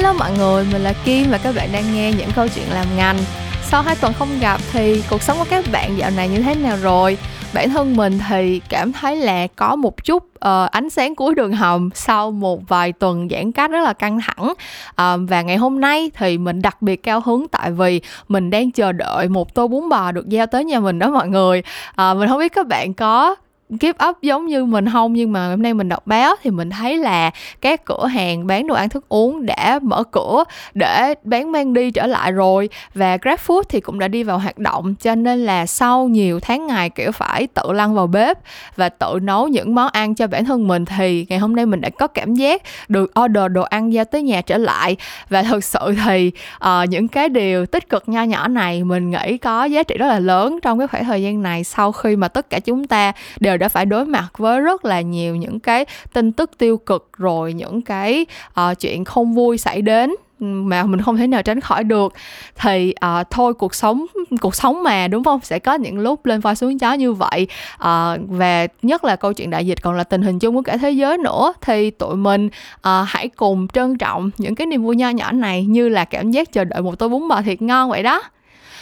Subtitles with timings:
[0.00, 2.86] Hello mọi người, mình là Kim và các bạn đang nghe những câu chuyện làm
[2.96, 3.18] ngành.
[3.62, 6.54] Sau hai tuần không gặp thì cuộc sống của các bạn dạo này như thế
[6.54, 7.18] nào rồi?
[7.54, 11.52] Bản thân mình thì cảm thấy là có một chút uh, ánh sáng cuối đường
[11.52, 14.48] hầm sau một vài tuần giãn cách rất là căng thẳng
[14.90, 18.70] uh, và ngày hôm nay thì mình đặc biệt cao hứng tại vì mình đang
[18.70, 22.16] chờ đợi một tô bún bò được giao tới nhà mình đó mọi người uh,
[22.16, 23.36] mình không biết các bạn có
[23.80, 26.70] give up giống như mình không nhưng mà hôm nay mình đọc báo thì mình
[26.70, 27.30] thấy là
[27.60, 31.90] các cửa hàng bán đồ ăn thức uống đã mở cửa để bán mang đi
[31.90, 32.68] trở lại rồi.
[32.94, 36.66] Và GrabFood thì cũng đã đi vào hoạt động cho nên là sau nhiều tháng
[36.66, 38.38] ngày kiểu phải tự lăn vào bếp
[38.76, 41.80] và tự nấu những món ăn cho bản thân mình thì ngày hôm nay mình
[41.80, 44.96] đã có cảm giác được order đồ ăn giao tới nhà trở lại.
[45.28, 46.30] Và thực sự thì
[46.64, 50.06] uh, những cái điều tích cực nho nhỏ này mình nghĩ có giá trị rất
[50.06, 53.12] là lớn trong cái khoảng thời gian này sau khi mà tất cả chúng ta
[53.40, 57.10] đều đã phải đối mặt với rất là nhiều những cái tin tức tiêu cực
[57.16, 58.26] rồi những cái
[58.60, 62.12] uh, chuyện không vui xảy đến mà mình không thể nào tránh khỏi được.
[62.56, 64.06] Thì uh, thôi cuộc sống
[64.40, 65.40] cuộc sống mà đúng không?
[65.42, 67.46] Sẽ có những lúc lên voi xuống chó như vậy.
[67.74, 70.76] Uh, và nhất là câu chuyện đại dịch còn là tình hình chung của cả
[70.76, 71.52] thế giới nữa.
[71.60, 75.64] Thì tụi mình uh, hãy cùng trân trọng những cái niềm vui nho nhỏ này
[75.64, 78.22] như là cảm giác chờ đợi một tô bún bò thiệt ngon vậy đó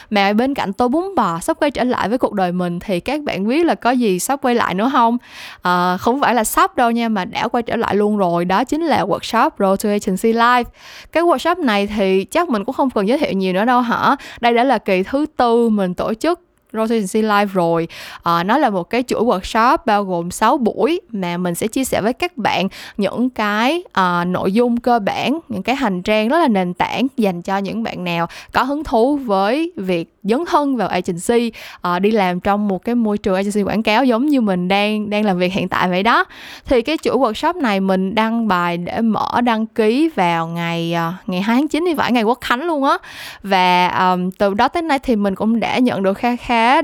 [0.09, 2.99] mà bên cạnh tôi bún bò sắp quay trở lại với cuộc đời mình thì
[2.99, 5.17] các bạn biết là có gì sắp quay lại nữa không?
[5.61, 8.45] À, không phải là sắp đâu nha mà đã quay trở lại luôn rồi.
[8.45, 10.63] Đó chính là workshop Road to Agency Life.
[11.11, 14.15] Cái workshop này thì chắc mình cũng không cần giới thiệu nhiều nữa đâu hả?
[14.41, 17.87] Đây đã là kỳ thứ tư mình tổ chức Rotation Live rồi.
[18.23, 21.83] À, nó là một cái chuỗi workshop bao gồm 6 buổi mà mình sẽ chia
[21.83, 22.67] sẻ với các bạn
[22.97, 27.07] những cái à, nội dung cơ bản những cái hành trang rất là nền tảng
[27.17, 31.99] dành cho những bạn nào có hứng thú với việc dấn thân vào agency à,
[31.99, 35.25] đi làm trong một cái môi trường agency quảng cáo giống như mình đang đang
[35.25, 36.25] làm việc hiện tại vậy đó.
[36.65, 41.13] Thì cái chuỗi workshop này mình đăng bài để mở đăng ký vào ngày à,
[41.27, 42.97] ngày 2 tháng 9 thì phải ngày quốc khánh luôn á.
[43.43, 46.35] Và um, từ đó tới nay thì mình cũng đã nhận được kha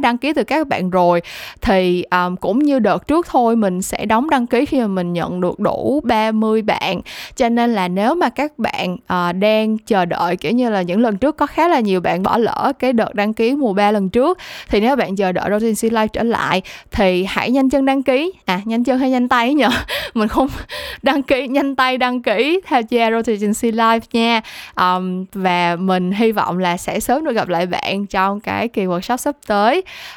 [0.02, 1.22] đăng ký từ các bạn rồi
[1.62, 5.13] thì um, cũng như đợt trước thôi mình sẽ đóng đăng ký khi mà mình
[5.13, 7.02] nhận được đủ 30 bạn.
[7.36, 11.00] Cho nên là nếu mà các bạn uh, đang chờ đợi kiểu như là những
[11.00, 13.91] lần trước có khá là nhiều bạn bỏ lỡ cái đợt đăng ký mùa 3
[13.91, 14.38] lần trước
[14.69, 18.34] thì nếu bạn chờ đợi Rotation Live trở lại thì hãy nhanh chân đăng ký.
[18.46, 19.69] À nhanh chân hay nhanh tay nhở
[20.14, 20.47] mình không
[21.02, 24.41] đăng ký nhanh tay đăng ký theo gia Rotation Live nha.
[24.75, 28.85] Um, và mình hy vọng là sẽ sớm được gặp lại bạn trong cái kỳ
[28.85, 29.65] workshop sắp tới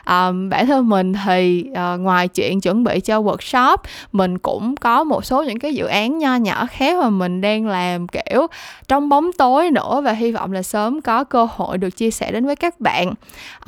[0.06, 3.76] um, bản thân mình thì uh, ngoài chuyện chuẩn bị cho workshop
[4.12, 7.66] mình cũng có một số những cái dự án nho nhỏ khác mà mình đang
[7.66, 8.46] làm kiểu
[8.88, 12.32] trong bóng tối nữa và hy vọng là sớm có cơ hội được chia sẻ
[12.32, 13.08] đến với các bạn.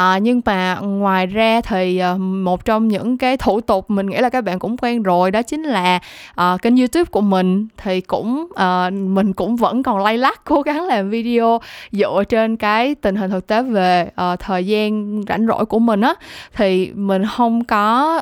[0.03, 4.19] Uh, nhưng mà ngoài ra thì uh, một trong những cái thủ tục mình nghĩ
[4.19, 6.01] là các bạn cũng quen rồi đó chính là
[6.41, 7.69] uh, kênh youtube của mình.
[7.77, 11.61] Thì cũng uh, mình cũng vẫn còn lay lắc cố gắng làm video
[11.93, 16.01] dựa trên cái tình hình thực tế về uh, thời gian rảnh rỗi của mình
[16.01, 16.15] á
[16.55, 18.21] thì mình không có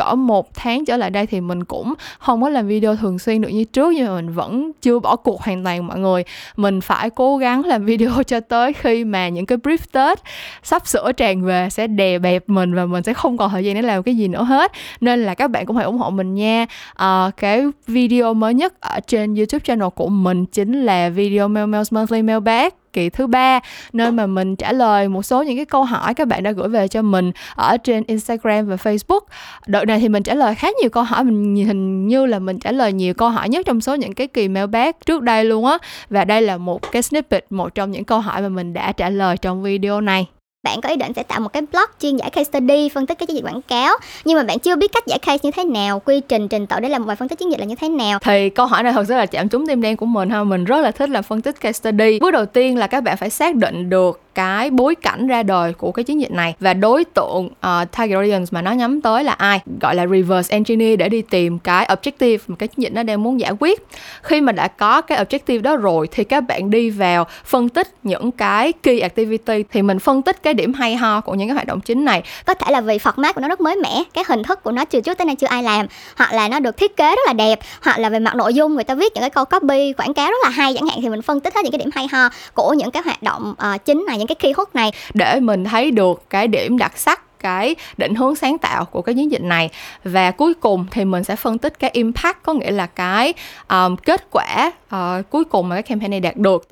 [0.00, 3.40] cỡ một tháng trở lại đây thì mình cũng không có làm video thường xuyên
[3.40, 6.24] được như trước nhưng mà mình vẫn chưa bỏ cuộc hoàn toàn mọi người.
[6.56, 10.18] Mình phải cố gắng làm video cho tới khi mà những cái brief tết
[10.62, 13.74] sắp sửa tràn về sẽ đè bẹp mình và mình sẽ không còn thời gian
[13.74, 14.72] để làm cái gì nữa hết.
[15.00, 16.66] Nên là các bạn cũng hãy ủng hộ mình nha.
[16.94, 21.66] À, cái video mới nhất ở trên youtube channel của mình chính là video Mail
[21.66, 23.60] Mail's Monthly mail back kỳ thứ ba
[23.92, 26.68] nơi mà mình trả lời một số những cái câu hỏi các bạn đã gửi
[26.68, 29.20] về cho mình ở trên Instagram và Facebook.
[29.66, 32.58] Đợt này thì mình trả lời khá nhiều câu hỏi, mình hình như là mình
[32.58, 35.66] trả lời nhiều câu hỏi nhất trong số những cái kỳ mailbag trước đây luôn
[35.66, 35.78] á.
[36.10, 39.10] Và đây là một cái snippet, một trong những câu hỏi mà mình đã trả
[39.10, 40.26] lời trong video này
[40.62, 43.18] bạn có ý định sẽ tạo một cái blog chuyên giải case study, phân tích
[43.18, 45.64] cái chiến dịch quảng cáo, nhưng mà bạn chưa biết cách giải case như thế
[45.64, 47.74] nào, quy trình trình tự để làm một bài phân tích chiến dịch là như
[47.74, 48.18] thế nào?
[48.18, 50.44] Thì câu hỏi này thật sự là chạm trúng tim đen của mình ha.
[50.44, 52.18] Mình rất là thích làm phân tích case study.
[52.20, 55.72] Bước đầu tiên là các bạn phải xác định được cái bối cảnh ra đời
[55.72, 56.54] của cái chiến dịch này.
[56.60, 59.60] Và đối tượng ờ, uh, target audience mà nó nhắm tới là ai?
[59.80, 63.22] Gọi là reverse engineer để đi tìm cái objective mà cái chiến dịch nó đang
[63.22, 63.86] muốn giải quyết.
[64.22, 67.88] Khi mà đã có cái objective đó rồi thì các bạn đi vào phân tích
[68.02, 69.64] những cái key activity.
[69.72, 72.22] Thì mình phân tích cái điểm hay ho của những cái hoạt động chính này.
[72.46, 74.84] Có thể là vì format của nó rất mới mẻ cái hình thức của nó
[74.84, 75.86] chưa trước tới nay chưa ai làm.
[76.16, 77.58] Hoặc là nó được thiết kế rất là đẹp.
[77.82, 80.30] Hoặc là về mặt nội dung người ta viết những cái câu copy quảng cáo
[80.30, 82.28] rất là hay chẳng hạn thì mình phân tích hết những cái điểm hay ho
[82.54, 85.90] của những cái hoạt động uh, chính này những cái keyword này để mình thấy
[85.90, 89.70] được cái điểm đặc sắc cái định hướng sáng tạo của cái chiến dịch này.
[90.04, 93.34] Và cuối cùng thì mình sẽ phân tích cái impact có nghĩa là cái
[93.68, 96.68] um, kết quả uh, cuối cùng mà cái campaign này đạt được.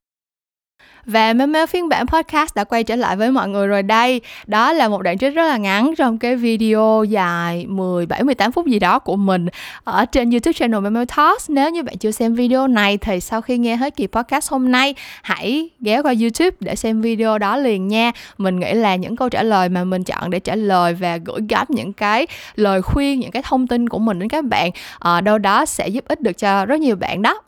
[1.08, 4.20] Và Memo phiên bản podcast đã quay trở lại với mọi người rồi đây.
[4.46, 8.66] Đó là một đoạn trích rất là ngắn trong cái video dài 17 18 phút
[8.66, 9.46] gì đó của mình
[9.84, 11.50] ở trên YouTube channel Memo Talks.
[11.50, 14.72] Nếu như bạn chưa xem video này thì sau khi nghe hết kỳ podcast hôm
[14.72, 18.12] nay, hãy ghé qua YouTube để xem video đó liền nha.
[18.38, 21.40] Mình nghĩ là những câu trả lời mà mình chọn để trả lời và gửi
[21.48, 25.20] gắm những cái lời khuyên, những cái thông tin của mình đến các bạn ở
[25.20, 27.42] đâu đó sẽ giúp ích được cho rất nhiều bạn đó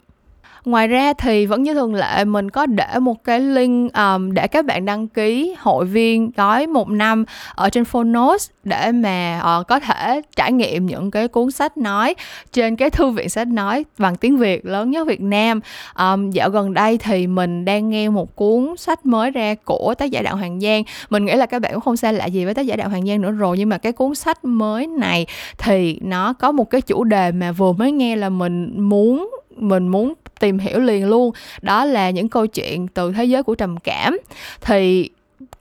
[0.65, 4.47] ngoài ra thì vẫn như thường lệ mình có để một cái link um, để
[4.47, 7.25] các bạn đăng ký hội viên gói một năm
[7.55, 12.15] ở trên Phonos để mà uh, có thể trải nghiệm những cái cuốn sách nói
[12.53, 15.61] trên cái thư viện sách nói bằng tiếng Việt lớn nhất Việt Nam.
[15.99, 20.11] Um, dạo gần đây thì mình đang nghe một cuốn sách mới ra của tác
[20.11, 20.83] giả Đạo Hoàng Giang.
[21.11, 23.07] Mình nghĩ là các bạn cũng không xa lạ gì với tác giả Đạo Hoàng
[23.07, 25.27] Giang nữa rồi nhưng mà cái cuốn sách mới này
[25.59, 29.89] thì nó có một cái chủ đề mà vừa mới nghe là mình muốn mình
[29.89, 31.31] muốn tìm hiểu liền luôn.
[31.63, 34.19] Đó là những câu chuyện từ thế giới của trầm cảm.
[34.61, 35.11] Thì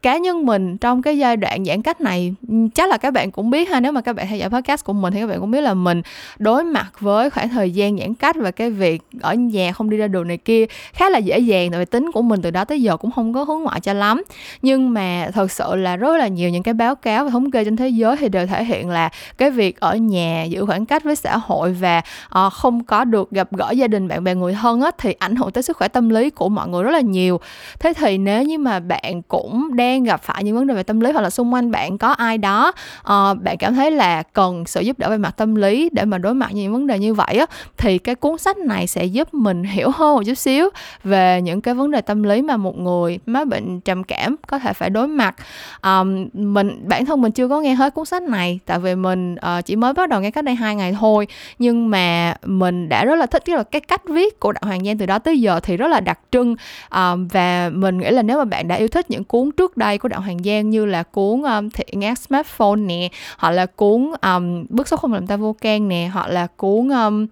[0.02, 3.32] cá nhân mình trong cái giai đoạn giãn cách này ừ, chắc là các bạn
[3.32, 5.40] cũng biết ha nếu mà các bạn theo dõi podcast của mình thì các bạn
[5.40, 6.02] cũng biết là mình
[6.38, 9.98] đối mặt với khoảng thời gian giãn cách và cái việc ở nhà không đi
[9.98, 12.66] ra đường này kia khá là dễ dàng tại vì tính của mình từ đó
[12.66, 14.24] tới giờ cũng không có hướng ngoại cho lắm.
[14.62, 17.64] Nhưng mà thật sự là rất là nhiều những cái báo cáo và thống kê
[17.66, 21.04] trên thế giới thì đều thể hiện là cái việc ở nhà giữ khoảng cách
[21.04, 22.02] với xã hội và
[22.46, 25.36] uh, không có được gặp gỡ gia đình bạn bè người thân á, thì ảnh
[25.36, 27.40] hưởng tới sức khỏe tâm lý của mọi người rất là nhiều.
[27.80, 30.84] Thế thì nếu như mà bạn cũng đang đang gặp phải những vấn đề về
[30.84, 34.24] tâm lý hoặc là xung quanh bạn có ai đó uh, bạn cảm thấy là
[34.24, 37.00] cần sự giúp đỡ về mặt tâm lý để mà đối mặt những vấn đề
[37.00, 37.46] như vậy á
[37.78, 40.70] thì cái cuốn sách này sẽ giúp mình hiểu hơn một chút xíu
[41.04, 44.60] về những cái vấn đề tâm lý mà một người mắc bệnh trầm cảm có
[44.60, 45.36] thể phải đối mặt.
[45.84, 49.36] Um, mình bản thân mình chưa có nghe hết cuốn sách này tại vì mình
[49.36, 51.28] uh, chỉ mới bắt đầu nghe cách đây hai ngày thôi.
[51.60, 54.86] Nhưng mà mình đã rất là thích cái là cái cách viết của đạo hoàng
[54.86, 56.56] giang từ đó tới giờ thì rất là đặc trưng.
[56.96, 59.98] Um, và mình nghĩ là nếu mà bạn đã yêu thích những cuốn trước đây
[59.98, 64.12] của đạo hoàng giang như là cuốn um, thiện ác smartphone nè hoặc là cuốn
[64.22, 67.28] um, bước số không làm ta vô can nè hoặc là cuốn um,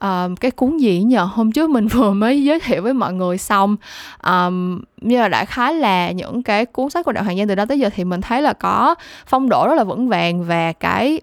[0.00, 3.38] um, cái cuốn gì nhờ hôm trước mình vừa mới giới thiệu với mọi người
[3.38, 3.76] xong.
[4.26, 7.54] Um, như là đại khái là những cái cuốn sách của đạo hoàng giang từ
[7.54, 8.94] đó tới giờ thì mình thấy là có
[9.26, 11.20] phong độ rất là vững vàng và cái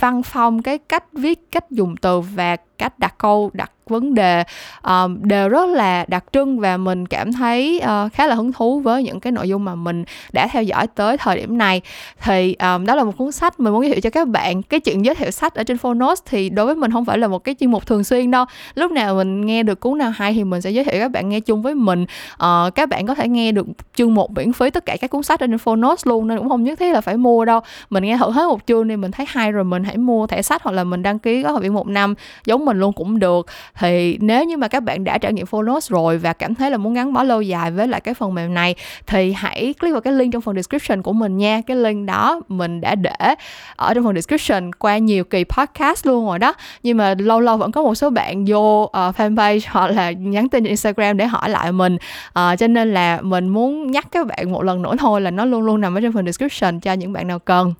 [0.00, 4.44] văn phong cái cách viết cách dùng từ và cách đặt câu đặt vấn đề
[4.80, 8.52] ờ, um, đều rất là đặc trưng và mình cảm thấy uh, khá là hứng
[8.52, 11.80] thú với những cái nội dung mà mình đã theo dõi tới thời điểm này.
[12.20, 14.62] Thì um, đó là một cuốn sách mình muốn giới thiệu cho các bạn.
[14.62, 17.28] Cái chuyện giới thiệu sách ở trên Phonos thì đối với mình không phải là
[17.28, 18.44] một cái chuyên mục thường xuyên đâu.
[18.74, 21.28] Lúc nào mình nghe được cuốn nào hay thì mình sẽ giới thiệu các bạn
[21.28, 22.02] nghe chung với mình.
[22.34, 25.22] Uh, các bạn có thể nghe được chương một miễn phí tất cả các cuốn
[25.22, 27.60] sách ở trên Phonos luôn nên cũng không nhất thiết là phải mua đâu.
[27.90, 30.42] Mình nghe thử hết một chương thì mình thấy hay rồi mình hãy mua thẻ
[30.42, 32.14] sách hoặc là mình đăng ký có học viện một năm.
[32.46, 33.46] Giống mình luôn cũng được
[33.78, 36.76] thì nếu như mà các bạn đã trải nghiệm Phonos rồi và cảm thấy là
[36.76, 38.74] muốn gắn bó lâu dài với lại cái phần mềm này
[39.06, 41.60] thì hãy click vào cái link trong phần description của mình nha.
[41.66, 43.34] Cái link đó mình đã để
[43.76, 46.54] ở trong phần description qua nhiều kỳ podcast luôn rồi đó.
[46.82, 50.48] Nhưng mà lâu lâu vẫn có một số bạn vô uh, fanpage hoặc là nhắn
[50.48, 51.94] tin trên Instagram để hỏi lại mình.
[51.94, 55.44] Uh, cho nên là mình muốn nhắc các bạn một lần nữa thôi là nó
[55.44, 57.74] luôn luôn nằm ở trong phần description cho những bạn nào cần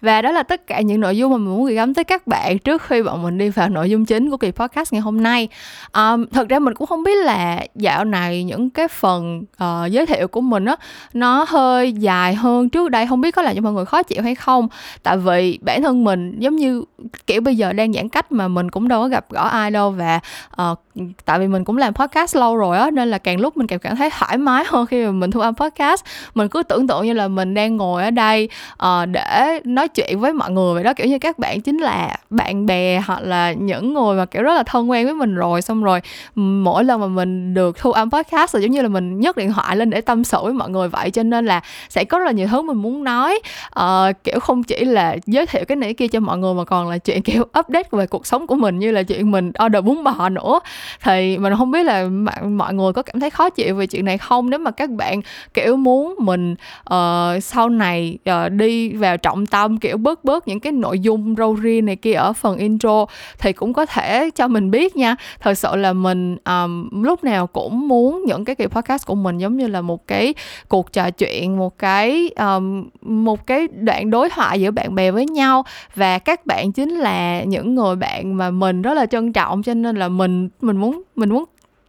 [0.00, 2.26] và đó là tất cả những nội dung mà mình muốn gửi gắm tới các
[2.26, 5.22] bạn trước khi bọn mình đi vào nội dung chính của kỳ podcast ngày hôm
[5.22, 5.48] nay.
[5.92, 10.06] Um, thật ra mình cũng không biết là dạo này những cái phần uh, giới
[10.06, 10.76] thiệu của mình á
[11.12, 14.22] nó hơi dài hơn trước đây không biết có làm cho mọi người khó chịu
[14.22, 14.68] hay không.
[15.02, 16.84] Tại vì bản thân mình giống như
[17.26, 19.90] kiểu bây giờ đang giãn cách mà mình cũng đâu có gặp gỡ ai đâu
[19.90, 20.20] và
[20.62, 20.78] uh,
[21.24, 23.78] tại vì mình cũng làm podcast lâu rồi á nên là càng lúc mình càng
[23.78, 26.04] cảm thấy thoải mái hơn khi mà mình thu âm podcast.
[26.34, 28.48] Mình cứ tưởng tượng như là mình đang ngồi ở đây
[28.82, 32.16] uh, để nói chuyện với mọi người vậy đó kiểu như các bạn chính là
[32.30, 35.62] bạn bè hoặc là những người mà kiểu rất là thân quen với mình rồi.
[35.62, 36.00] Xong rồi
[36.34, 39.52] mỗi lần mà mình được thu âm podcast là giống như là mình nhấc điện
[39.52, 42.24] thoại lên để tâm sự với mọi người vậy cho nên là sẽ có rất
[42.24, 43.40] là nhiều thứ mình muốn nói.
[43.80, 46.88] Uh, kiểu không chỉ là giới thiệu cái này kia cho mọi người mà còn
[46.88, 50.04] là chuyện kiểu update về cuộc sống của mình như là chuyện mình order bún
[50.04, 50.60] bò nữa
[51.02, 52.08] thì mình không biết là
[52.48, 54.50] mọi người có cảm thấy khó chịu về chuyện này không?
[54.50, 55.20] Nếu mà các bạn
[55.54, 56.54] kiểu muốn mình
[56.94, 61.34] uh, sau này uh, đi vào trọng tâm kiểu bớt bớt những cái nội dung
[61.38, 63.06] râu ria này kia ở phần intro
[63.38, 65.16] thì cũng có thể cho mình biết nha.
[65.40, 69.38] Thật sự là mình um, lúc nào cũng muốn những cái kỳ podcast của mình
[69.38, 70.34] giống như là một cái
[70.68, 75.26] cuộc trò chuyện một cái um, một cái đoạn đối thoại giữa bạn bè với
[75.26, 75.64] nhau.
[75.94, 79.74] Và các bạn chính là những người bạn mà mình rất là trân trọng cho
[79.74, 81.44] nên là mình mình mình muốn mình muốn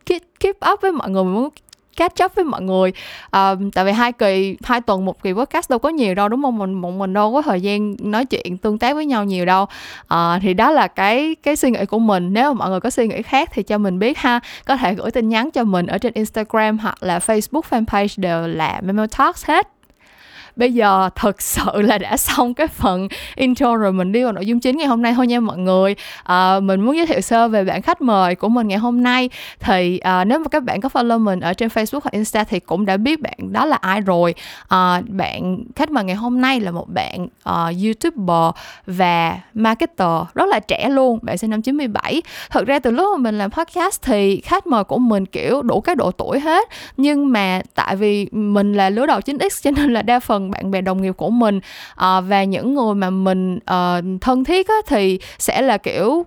[0.05, 1.49] keep, keep up với mọi người mình muốn
[1.97, 2.91] catch up với mọi người.
[3.25, 6.41] Uh, tại vì hai kỳ hai tuần một kỳ podcast đâu có nhiều đâu đúng
[6.43, 6.57] không?
[6.57, 9.63] Mình một mình đâu có thời gian nói chuyện tương tác với nhau nhiều đâu.
[10.13, 12.33] Uh, thì đó là cái cái suy nghĩ của mình.
[12.33, 14.39] Nếu mà mọi người có suy nghĩ khác thì cho mình biết ha.
[14.65, 18.47] Có thể gửi tin nhắn cho mình ở trên Instagram hoặc là Facebook fanpage đều
[18.47, 19.67] là Memo Talks hết
[20.55, 24.45] bây giờ thật sự là đã xong cái phần intro rồi mình đi vào nội
[24.45, 25.95] dung chính ngày hôm nay thôi nha mọi người.
[26.23, 29.29] À, mình muốn giới thiệu sơ về bạn khách mời của mình ngày hôm nay.
[29.59, 32.59] Thì à, nếu mà các bạn có follow mình ở trên Facebook hoặc Insta thì
[32.59, 34.35] cũng đã biết bạn đó là ai rồi.
[34.67, 38.53] À, bạn khách mời ngày hôm nay là một bạn uh, youtuber
[38.85, 43.23] và marketer rất là trẻ luôn bạn sinh năm 97 thật ra từ lúc mà
[43.23, 46.69] mình làm podcast thì khách mời của mình kiểu đủ các độ tuổi hết.
[46.97, 50.71] Nhưng mà tại vì mình là lứa đầu 9x cho nên là đa phần bạn
[50.71, 51.59] bè đồng nghiệp của mình
[51.95, 56.25] à, và những người mà mình à, thân thiết á, thì sẽ là kiểu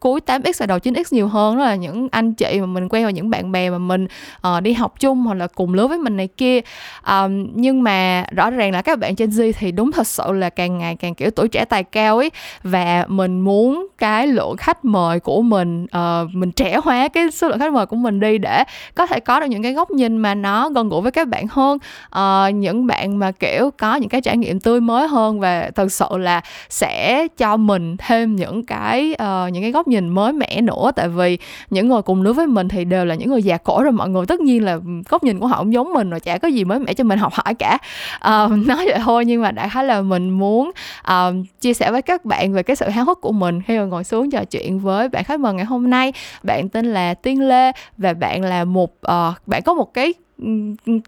[0.00, 1.58] cuối 8x và đầu 9x nhiều hơn.
[1.58, 4.06] Đó là những anh chị mà mình quen và những bạn bè mà mình
[4.40, 6.60] à, đi học chung hoặc là cùng lứa với mình này kia.
[7.02, 10.50] À, nhưng mà rõ ràng là các bạn Gen Z thì đúng thật sự là
[10.50, 12.30] càng ngày càng kiểu tuổi trẻ tài cao ấy
[12.62, 17.48] và mình muốn cái lượng khách mời của mình uh, mình trẻ hóa cái số
[17.48, 20.16] lượng khách mời của mình đi để có thể có được những cái góc nhìn
[20.16, 21.78] mà nó gần gũi với các bạn hơn.
[22.18, 25.70] Uh, những bạn mà kiểu kiểu có những cái trải nghiệm tươi mới hơn và
[25.74, 30.32] thật sự là sẽ cho mình thêm những cái uh, những cái góc nhìn mới
[30.32, 30.90] mẻ nữa.
[30.96, 31.38] Tại vì
[31.70, 34.08] những người cùng lứa với mình thì đều là những người già cổ rồi mọi
[34.08, 36.64] người tất nhiên là góc nhìn của họ cũng giống mình rồi chả có gì
[36.64, 37.78] mới mẻ cho mình học hỏi cả.
[38.16, 40.70] Uh, nói vậy thôi nhưng mà đại khái là mình muốn
[41.10, 43.84] uh, chia sẻ với các bạn về cái sự háo hức của mình khi mà
[43.84, 46.12] ngồi xuống trò chuyện với bạn khách mời ngày hôm nay.
[46.42, 50.14] Bạn tên là Tiên Lê và bạn là một uh, bạn có một cái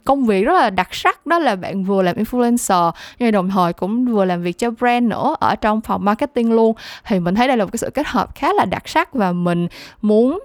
[0.04, 3.72] công việc rất là đặc sắc, đó là bạn vừa làm influencer, nhưng đồng thời
[3.72, 6.76] cũng vừa làm việc cho brand nữa, ở trong phòng marketing luôn.
[7.04, 9.32] Thì mình thấy đây là một cái sự kết hợp khá là đặc sắc và
[9.32, 9.68] mình
[10.02, 10.40] muốn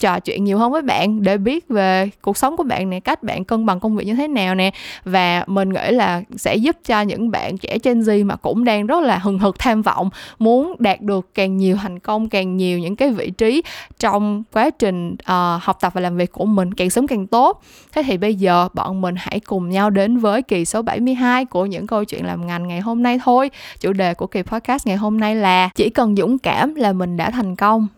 [0.00, 3.22] trò chuyện nhiều hơn với bạn để biết về cuộc sống của bạn nè cách
[3.22, 4.70] bạn cân bằng công việc như thế nào nè.
[5.04, 8.86] Và mình nghĩ là sẽ giúp cho những bạn trẻ Gen Z mà cũng đang
[8.86, 12.78] rất là hừng hực tham vọng muốn đạt được càng nhiều thành công càng nhiều
[12.78, 13.62] những cái vị trí
[13.98, 17.62] trong quá trình uh, học tập và làm việc của mình càng sớm càng tốt.
[17.92, 21.66] Thế thì bây giờ bọn mình hãy cùng nhau đến với kỳ số 72 của
[21.66, 23.50] những câu chuyện làm ngành ngày hôm nay thôi.
[23.80, 27.16] Chủ đề của kỳ podcast ngày hôm nay là chỉ cần dũng cảm là mình
[27.16, 27.88] đã thành công.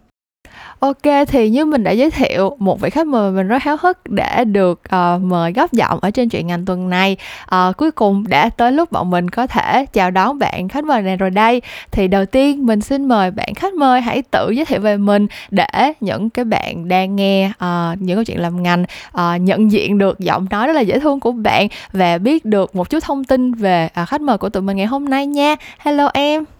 [0.78, 3.98] Ok thì như mình đã giới thiệu một vị khách mời mình rất háo hức
[4.08, 7.16] để được uh, mời góp giọng ở trên chuyện ngành tuần này.
[7.54, 11.02] Uh, cuối cùng đã tới lúc bọn mình có thể chào đón bạn khách mời
[11.02, 11.62] này rồi đây.
[11.90, 15.26] Thì đầu tiên mình xin mời bạn khách mời hãy tự giới thiệu về mình
[15.50, 18.84] để những cái bạn đang nghe uh, những câu chuyện làm ngành
[19.14, 22.76] uh, nhận diện được giọng nói rất là dễ thương của bạn và biết được
[22.76, 25.56] một chút thông tin về uh, khách mời của tụi mình ngày hôm nay nha.
[25.78, 26.55] Hello em.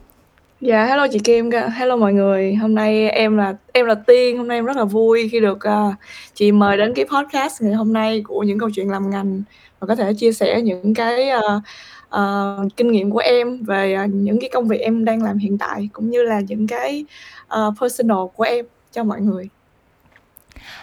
[0.61, 2.55] Dạ, hello chị Kim, hello mọi người.
[2.55, 5.61] Hôm nay em là em là Tiên, hôm nay em rất là vui khi được,
[5.61, 5.93] ờ,
[6.35, 9.43] chị mời đến cái podcast ngày hôm nay của những câu chuyện làm ngành
[9.81, 11.61] và có thể chia sẻ những cái, ờ,
[12.09, 15.59] ờ, kinh nghiệm của em về, ờ, những cái công việc em đang làm hiện
[15.59, 17.05] tại, cũng như là những cái,
[17.49, 19.49] ờ, personal của em cho mọi người.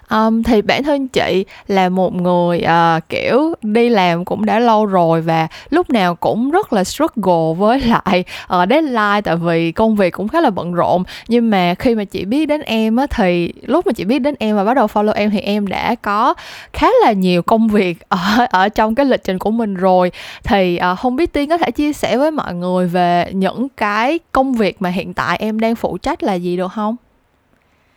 [0.10, 4.86] Um, thì bản thân chị là một người uh, kiểu đi làm cũng đã lâu
[4.86, 8.24] rồi và lúc nào cũng rất là struggle với lại
[8.54, 11.04] uh, deadline tại vì công việc cũng khá là bận rộn.
[11.28, 14.36] Nhưng mà khi mà chị biết đến em á thì lúc mà chị biết đến
[14.40, 16.34] em và bắt đầu follow em thì em đã có
[16.74, 20.12] khá là nhiều công việc ở ở trong cái lịch trình của mình rồi.
[20.44, 24.20] Thì uh, không biết tiên có thể chia sẻ với mọi người về những cái
[24.32, 26.96] công việc mà hiện tại em đang phụ trách là gì được không?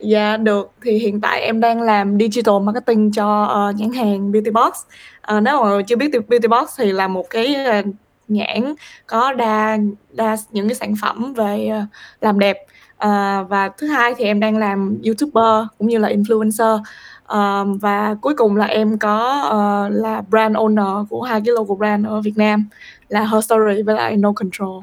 [0.00, 0.72] Dạ, được.
[0.82, 4.72] Thì hiện tại em đang làm digital marketing cho, ờ, nhãn hàng Beauty Box.
[5.20, 7.82] Ờ, nếu mà chưa biết Beauty Box thì là một cái, ờ,
[8.28, 8.74] nhãn
[9.06, 9.78] có đa
[10.12, 11.80] đa những cái sản phẩm về, ờ,
[12.20, 12.56] làm đẹp.
[12.96, 16.78] Ờ, và thứ hai thì em đang làm YouTuber cũng như là influencer.
[17.26, 21.74] Ờ, và cuối cùng là em có, ờ, là brand owner của hai cái logo
[21.74, 22.68] brand ở Việt Nam
[23.08, 24.82] là Her Story với lại No Control.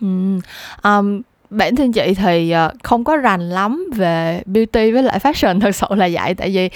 [0.00, 0.40] Ừm,
[0.82, 5.60] ờm, bản thân chị thì uh, không có rành lắm về beauty với lại fashion
[5.60, 6.34] thật sự là vậy.
[6.34, 6.70] Tại vì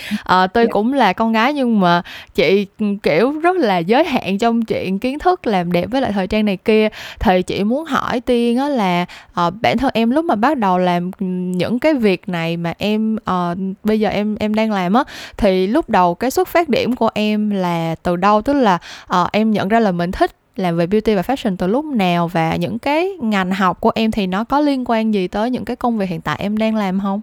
[0.45, 2.03] uh, tôi cũng là con gái nhưng mà
[2.35, 2.67] chị
[3.03, 6.45] kiểu rất là giới hạn trong chuyện kiến thức làm đẹp với lại thời trang
[6.45, 6.89] này kia.
[7.19, 9.07] Thì chị muốn hỏi tiên á là
[9.47, 11.11] uh, bản thân em lúc mà bắt đầu làm
[11.57, 15.05] những cái việc này mà em uh, bây giờ em em đang làm á
[15.37, 18.43] thì lúc đầu cái xuất phát điểm của em là từ đâu?
[18.43, 18.79] Tức là
[19.21, 22.29] uh, em nhận ra là mình thích làm về beauty và fashion từ lúc nào
[22.29, 25.65] và những cái ngành học của em thì nó có liên quan gì tới những
[25.65, 27.21] cái công việc hiện tại em đang làm không?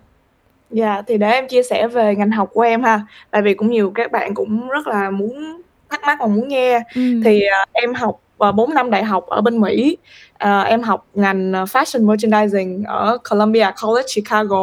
[0.72, 3.02] Dạ, thì để em chia sẻ về ngành học của em ha.
[3.32, 6.80] Tại vì cũng nhiều các bạn cũng rất là muốn thắc mắc và muốn nghe.
[6.96, 7.24] Ừm.
[7.24, 9.98] Thì, à, em học, uh, 4 năm đại học ở bên Mỹ.
[10.44, 14.62] Uh, em học ngành Fashion Merchandising ở Columbia College Chicago.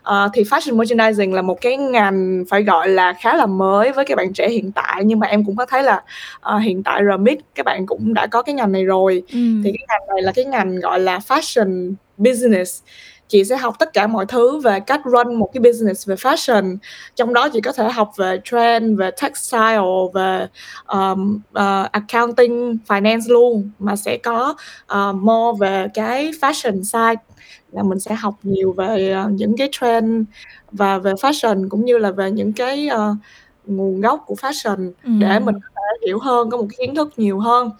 [0.00, 4.04] Uh, thì fashion merchandising là một cái ngành phải gọi là khá là mới với
[4.04, 6.02] các bạn trẻ hiện tại nhưng mà em cũng có thấy là
[6.54, 9.22] uh, hiện tại RMIT các bạn cũng đã có cái ngành này rồi.
[9.32, 9.38] Ừ.
[9.64, 12.82] thì cái ngành này là cái ngành gọi là fashion business.
[13.28, 16.76] Chị sẽ học tất cả mọi thứ về cách run một cái business về fashion.
[17.16, 19.80] Trong đó chị có thể học về trend về textile
[20.14, 20.46] về
[20.86, 23.70] um, uh, accounting finance luôn.
[23.78, 24.54] Mà sẽ có
[24.92, 27.22] uh, more về cái fashion side
[27.76, 30.22] là mình sẽ học nhiều về uh, những cái trend
[30.72, 33.16] và về fashion cũng như là về những cái uh,
[33.66, 35.10] nguồn gốc của fashion ừ.
[35.20, 37.70] để mình có thể hiểu hơn có một cái kiến thức nhiều hơn.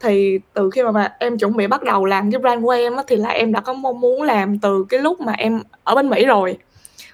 [0.00, 2.96] Thì từ khi mà, mà em chuẩn bị bắt đầu làm cái brand của em
[2.96, 5.94] á, thì là em đã có mong muốn làm từ cái lúc mà em ở
[5.94, 6.58] bên Mỹ rồi.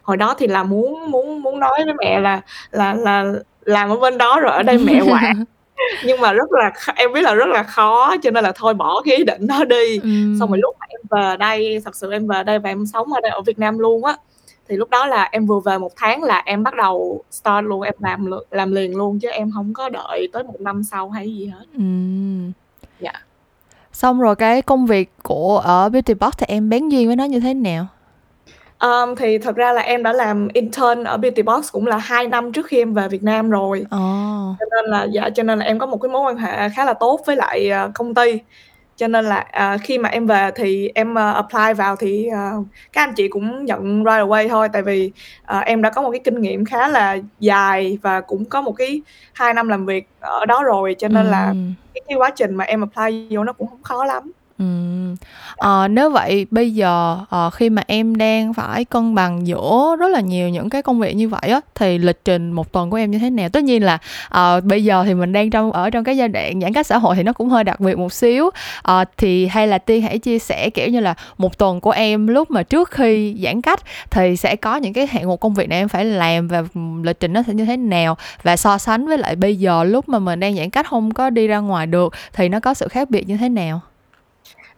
[0.03, 2.41] Hồi đó thì là muốn muốn muốn nói với mẹ là
[2.71, 3.25] là là
[3.63, 5.45] làm ở bên đó rồi ở đây mẹ quản
[6.05, 9.03] nhưng mà rất là em biết là rất là khó cho nên là thôi bỏ
[9.05, 10.09] cái ý định đó đi ừ.
[10.41, 13.13] xong rồi lúc mà em về đây thật sự em về đây và em sống
[13.13, 14.17] ở đây ở Việt Nam luôn á
[14.69, 17.83] thì lúc đó là em vừa về một tháng là em bắt đầu start luôn
[17.83, 21.27] em làm làm liền luôn chứ em không có đợi tới một năm sau hay
[21.27, 21.83] gì hết ừ.
[23.01, 23.13] dạ
[23.93, 27.25] xong rồi cái công việc của ở beauty box thì em bén duyên với nó
[27.25, 27.87] như thế nào
[28.81, 32.29] Um, thì thật ra là em đã làm intern ở Beauty Box cũng là hai
[32.29, 33.81] năm trước khi em về Việt Nam rồi.
[33.81, 34.57] Oh.
[34.59, 36.85] Cho nên là dạ cho nên là em có một cái mối quan hệ khá
[36.85, 38.39] là tốt với lại uh, công ty.
[38.97, 42.67] Cho nên là uh, khi mà em về thì em uh, apply vào thì uh,
[42.93, 45.13] các anh chị cũng nhận right away thôi tại vì
[45.59, 48.73] uh, em đã có một cái kinh nghiệm khá là dài và cũng có một
[48.73, 49.01] cái
[49.33, 51.55] hai năm làm việc ở đó rồi cho nên là
[51.95, 54.33] cái, cái quá trình mà em apply vô nó cũng không khó lắm.
[54.59, 55.15] Ừm.
[55.91, 60.21] Nếu vậy bây giờ, à, khi mà em đang phải cân bằng giữa rất là
[60.21, 63.11] nhiều những cái công việc như vậy á, thì lịch trình một tuần của em
[63.11, 63.49] như thế nào?
[63.49, 63.99] Tất nhiên là,
[64.29, 66.99] à, bây giờ thì mình đang trong ở trong cái giai đoạn giãn cách xã
[66.99, 68.51] hội thì nó cũng hơi đặc biệt một xíu.
[68.83, 72.27] À, thì hay là Tiên hãy chia sẻ, kiểu như là, một tuần của em
[72.27, 75.69] lúc mà trước khi giãn cách thì sẽ có những cái hạng mục công việc
[75.69, 78.17] này em phải làm và, ừ, lịch trình nó sẽ như thế nào?
[78.43, 81.31] Và so sánh với lại bây giờ lúc mà mình đang giãn cách không có
[81.31, 83.81] đi ra ngoài được thì nó có sự khác biệt như thế nào?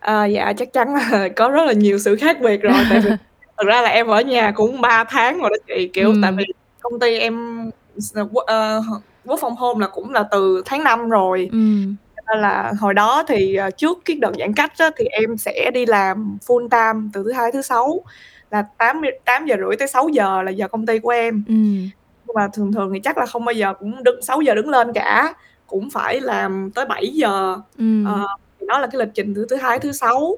[0.00, 3.10] À, dạ, chắc chắn là có rất là nhiều sự khác biệt rồi, tại vì
[3.56, 6.44] thật ra là em ở nhà cũng 3 tháng rồi đó chị, kiểu, tại vì
[6.80, 7.64] công ty em
[7.98, 8.16] s
[8.46, 8.80] ờ,
[9.24, 11.48] work from home là cũng là từ tháng 5 rồi.
[11.52, 11.96] Ừm.
[12.16, 15.36] Cho nên là hồi đó thì, ờ, trước cái đợt giãn cách á, thì em
[15.36, 18.00] sẽ đi làm full time từ thứ Hai, thứ Sáu
[18.50, 21.44] là tám tám giờ rưỡi tới sáu giờ là giờ công ty của em.
[21.48, 21.90] Ừm.
[22.26, 24.68] Nhưng mà thường thường thì chắc là không bao giờ cũng đứng sáu giờ đứng
[24.68, 25.34] lên cả,
[25.66, 27.56] cũng phải làm tới 7:00.
[27.78, 28.04] Ừm.
[28.04, 28.26] Ờ
[28.70, 30.36] đó là cái lịch trình từ thứ hai thứ sáu.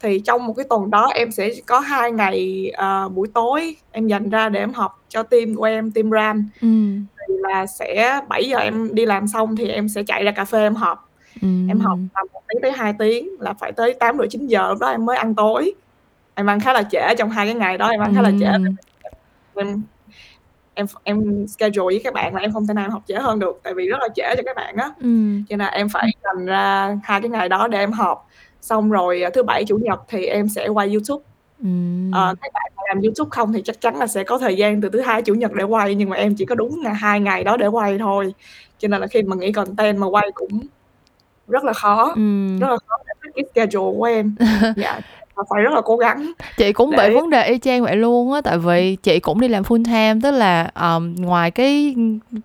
[0.00, 2.70] Thì trong một cái tuần đó em sẽ có hai ngày
[3.06, 6.48] uh, buổi tối em dành ra để em học cho team của em team ran
[6.60, 6.68] ừ.
[7.28, 10.44] thì là sẽ 7 giờ em đi làm xong thì em sẽ chạy ra cà
[10.44, 11.10] phê em học
[11.42, 11.48] ừ.
[11.68, 14.74] em học tầm một tiếng tới hai tiếng là phải tới tám rưỡi chín giờ
[14.80, 15.74] đó em mới ăn tối.
[16.34, 18.46] Em ăn khá là trễ trong hai cái ngày đó em ăn khá là trễ.
[19.54, 19.82] Em
[20.74, 23.60] em em schedule với các bạn là em không thể nào học trễ hơn được
[23.62, 25.38] tại vì rất là trễ cho các bạn á ừ.
[25.48, 28.28] cho nên em phải dành ra hai cái ngày đó để em học
[28.60, 31.24] xong rồi à, thứ bảy chủ nhật thì em sẽ quay youtube
[31.62, 31.68] ừ.
[32.12, 34.88] à, các bạn làm youtube không thì chắc chắn là sẽ có thời gian từ
[34.88, 37.44] thứ hai chủ nhật để quay nhưng mà em chỉ có đúng ngày hai ngày
[37.44, 38.34] đó để quay thôi
[38.78, 40.60] cho nên là khi mà nghĩ content mà quay cũng
[41.48, 42.58] rất là khó ừ.
[42.60, 44.34] rất là khó để cái schedule của em
[44.76, 45.00] dạ
[45.50, 46.32] phải rất là cố gắng.
[46.56, 47.08] Chị cũng để...
[47.08, 49.84] bị vấn đề y chang vậy luôn á tại vì chị cũng đi làm full
[49.84, 51.94] time tức là um, ngoài cái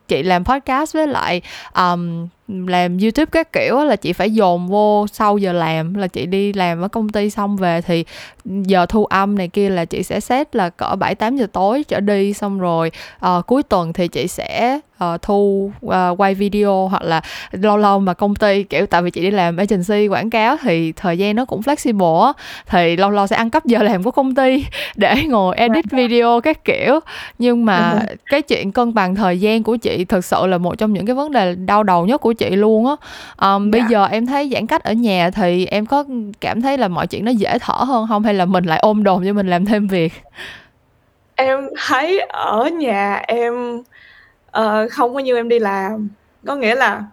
[0.08, 1.42] chị làm podcast với lại
[1.76, 6.26] um, làm youtube các kiểu là chị phải dồn vô sau giờ làm là chị
[6.26, 8.06] đi làm ở công ty xong về thì
[8.46, 11.84] giờ thu âm này kia là chị sẽ set là cỡ bảy tám giờ tối
[11.88, 12.92] trở đi xong rồi
[13.26, 18.00] uh, cuối tuần thì chị sẽ uh, thu uh, quay video hoặc là lâu lâu
[18.00, 21.36] mà công ty kiểu tại vì chị đi làm agency quảng cáo thì thời gian
[21.36, 22.34] nó cũng flexible á
[22.66, 26.42] thì lâu lâu sẽ ăn cắp giờ làm của công ty để ngồi edit video
[26.42, 27.00] các kiểu.
[27.40, 30.94] Nhưng mà cái chuyện cân bằng thời gian của chị thực sự là một trong
[30.94, 32.96] những cái vấn đề đau đầu nhất của chị luôn á.
[33.48, 33.88] Um, bây dạ.
[33.90, 36.04] giờ em thấy giãn cách ở nhà thì em có
[36.42, 38.24] cảm thấy là mọi chuyện nó dễ thở hơn không?
[38.24, 40.14] Hay là mình lại ôm đồn cho mình làm thêm việc?
[41.36, 43.54] Em thấy ở nhà em
[44.60, 46.10] uh, không có như em đi làm
[46.46, 47.04] có nghĩa là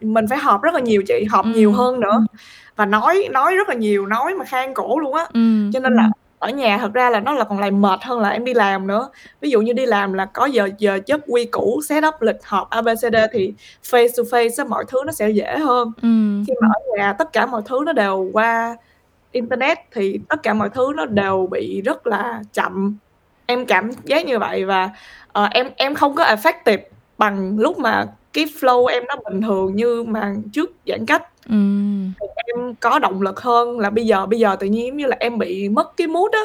[0.00, 1.50] mình phải họp rất là nhiều chị họp ừ.
[1.54, 2.36] nhiều hơn nữa ừ.
[2.76, 5.70] và nói nói rất là nhiều nói mà khang cổ luôn á ừ.
[5.72, 8.28] cho nên là ở nhà thật ra là nó là còn lại mệt hơn là
[8.28, 9.08] em đi làm nữa
[9.40, 12.44] ví dụ như đi làm là có giờ giờ giấc quy củ set up lịch
[12.44, 13.54] họp abcd thì
[13.90, 16.08] face to face mọi thứ nó sẽ dễ hơn ừ.
[16.46, 18.76] khi mà ở nhà tất cả mọi thứ nó đều qua
[19.32, 22.96] internet thì tất cả mọi thứ nó đều bị rất là chậm
[23.46, 24.90] em cảm giác như vậy và
[25.38, 26.78] uh, em em không có effective
[27.18, 31.22] bằng lúc mà cái flow em nó bình thường như mà trước giãn cách.
[32.20, 35.06] Thì em có động lực hơn là bây giờ bây giờ tự nhiên giống như
[35.06, 36.42] là em bị mất cái mood á.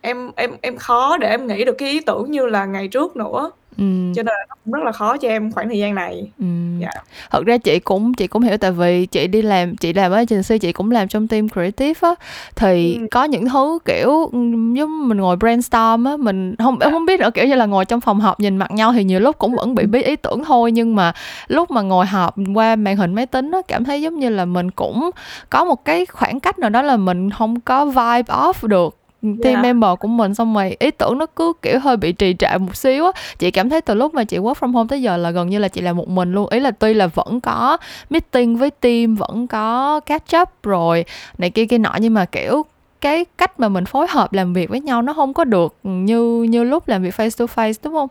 [0.00, 3.16] Em em em khó để em nghĩ được cái ý tưởng như là ngày trước
[3.16, 3.50] nữa.
[3.78, 4.14] Ừm.
[4.14, 6.30] Cho nên là nó cũng rất là khó cho em khoảng thời gian này.
[6.38, 6.80] Ừm.
[6.80, 6.90] Dạ.
[7.30, 10.16] Thật ra chị cũng chị cũng hiểu tại vì chị đi làm chị làm ở
[10.16, 12.14] agency, chị cũng làm trong team creative á,
[12.56, 13.08] thì Ừm.
[13.08, 16.92] có những thứ, kiểu, ừm, giống mình ngồi brainstorm á, mình hông em Dạ.
[16.92, 19.20] hông biết nữa, kiểu như là, ngồi trong phòng họp nhìn mặt nhau thì nhiều
[19.20, 21.12] lúc cũng vẫn bị bí ý tưởng thôi, nhưng mà
[21.48, 24.44] lúc mà ngồi họp qua màn hình máy tính á, cảm thấy giống như là
[24.44, 25.10] mình cũng
[25.50, 28.96] có một cái khoảng cách nào đó là mình hông có vibe off được,
[29.42, 29.62] team Dạ.
[29.62, 32.76] member của mình, xong rồi ý tưởng nó cứ, kiểu, hơi bị trì trệ một
[32.76, 33.12] xíu á.
[33.38, 35.58] Chị cảm thấy từ lúc mà chị work from home tới giờ là gần như
[35.58, 37.76] là chị làm một mình luôn, ý là tuy là vẫn có
[38.10, 41.04] meeting với team, vẫn có catch up rồi
[41.38, 42.64] này kia kia nọ, nhưng mà, kiểu,
[43.00, 46.42] cái cách mà mình phối hợp làm việc với nhau nó hông có được, như
[46.42, 48.08] như lúc làm việc face to face, đúng hông?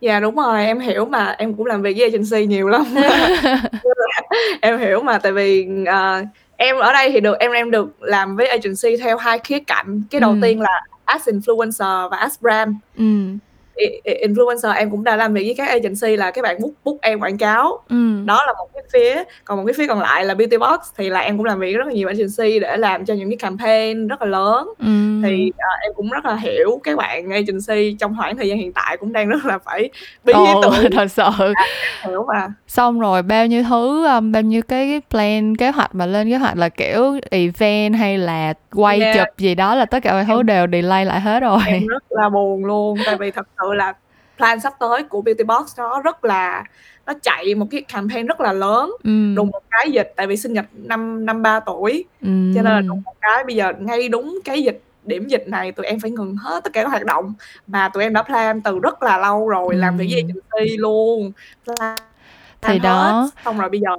[0.00, 2.84] Dạ, đúng rồi, em hiểu mà, em cũng làm việc với agency nhiều lắm.
[4.60, 6.22] Em hiểu mà, tại vì, ờ,
[6.56, 10.02] em ở đây thì được em em được làm với agency theo hai khía cạnh.
[10.10, 10.40] Cái đầu Ừm.
[10.40, 12.74] tiên là as influencer và as brand.
[12.98, 13.38] Ừm.
[14.04, 17.20] Influencer em cũng đã làm việc với các agency là các bạn book book em
[17.20, 18.26] quảng cáo, Ừm.
[18.26, 19.22] đó là một cái phía.
[19.44, 21.72] Còn một cái phía còn lại là beauty box thì là em cũng làm việc
[21.76, 24.68] rất là nhiều agency để làm cho những cái campaign rất là lớn.
[24.78, 25.50] Thì, Ừm.
[25.58, 28.96] ờ, em cũng rất là hiểu các bạn agency trong khoảng thời gian hiện tại
[28.96, 29.90] cũng đang rất là phải
[30.24, 30.62] bí Ồ,
[30.92, 31.22] thật sự.
[31.38, 31.64] Dạ,
[32.08, 32.46] hiểu mà.
[32.68, 36.36] Xong rồi bao nhiêu thứ, ưm, bao nhiêu cái plan, kế hoạch mà lên kế
[36.36, 39.16] hoạch là, kiểu, event hay là quay Yeah.
[39.16, 41.58] chụp gì đó là tất cả mọi thứ đều delay lại hết rồi.
[41.66, 43.92] em rất là buồn luôn, tại vì thật sự là
[44.36, 46.64] plan sắp tới của beauty box nó rất là
[47.06, 49.34] nó chạy một cái campaign rất là lớn, Ừm.
[49.34, 52.80] đùng một cái dịch, tại vì sinh nhật năm năm 3 tuổi, cho nên là
[52.80, 56.10] đùng một cái bây giờ ngay đúng cái dịch điểm dịch này tụi em phải
[56.10, 57.34] ngừng hết tất cả các hoạt động
[57.66, 60.30] mà tụi em đã plan từ rất là lâu rồi, làm việc với Ừm.
[60.30, 61.32] agency luôn,
[61.64, 61.96] plan
[62.62, 63.30] Thì hết, đó.
[63.44, 63.96] xong rồi bây giờ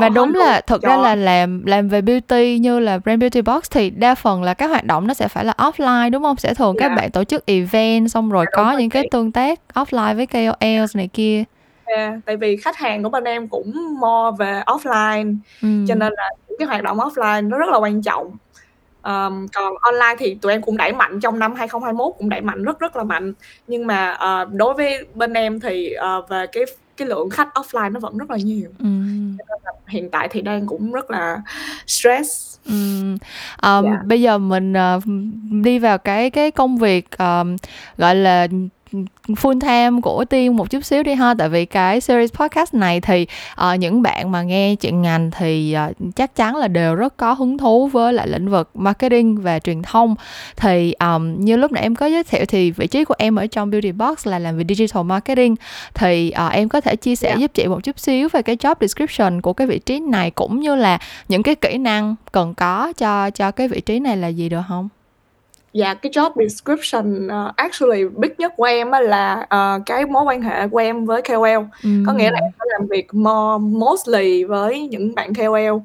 [0.00, 3.42] hết đúng là thực ra cho là làm làm về beauty như là brand Beauty
[3.42, 6.36] Box thì đa phần là các hoạt động nó sẽ phải là offline, đúng hông?
[6.36, 6.94] Sẽ thường các Dạ.
[6.96, 9.08] bạn tổ chức event xong rồi Dạ, đúng có rồi những cái chị.
[9.12, 11.44] tương tác offline với KOLs này kia.
[11.86, 15.98] Yeah, tại vì khách hàng của bên em cũng more về offline, cho Ừm.
[15.98, 18.36] nên là những cái hoạt động offline nó rất là quan trọng.
[19.02, 22.62] Ờm, còn online thì tụi em cũng đẩy mạnh trong năm 2021 cũng đẩy mạnh
[22.62, 23.32] rất rất là mạnh.
[23.66, 26.64] Nhưng mà, ờ, đối với bên em thì, ờ, về cái
[26.96, 28.70] cái lượng khách offline nó vẫn rất là nhiều.
[29.64, 31.42] Là hiện tại thì đang cũng rất là
[31.86, 32.56] stress.
[32.66, 33.16] Ừm.
[33.56, 33.98] Ờm, Dạ.
[34.06, 37.56] bây giờ mình, ừm, đi vào cái cái công việc, ờm,
[37.98, 38.46] gọi là,
[39.28, 41.34] full time của Tiên một chút xíu đi ha.
[41.38, 45.72] Tại vì cái series podcast này thì, ờ, những bạn mà nghe chuyện ngành thì,
[45.72, 49.58] ờ, chắc chắn là đều rất có hứng thú với lại lĩnh vực marketing và
[49.58, 50.14] truyền thông.
[50.56, 53.46] Thì, ờm, như lúc nãy em có giới thiệu thì vị trí của em ở
[53.46, 55.56] trong Beauty Box là làm về digital marketing.
[55.94, 57.36] Thì, ờ, em có thể chia sẻ Dạ.
[57.36, 60.60] giúp chị một chút xíu về cái job description của cái vị trí này, cũng
[60.60, 64.28] như là những cái kỹ năng cần có cho cho cái vị trí này là
[64.28, 64.88] gì được hông?
[65.74, 70.24] Dạ, cái job description, ờ, actually big nhất của em á là, ờ, cái mối
[70.24, 71.58] quan hệ của em với KOL.
[72.06, 72.52] Có nghĩa là em Ừm.
[72.58, 75.78] sẽ làm việc more mostly với những bạn KOL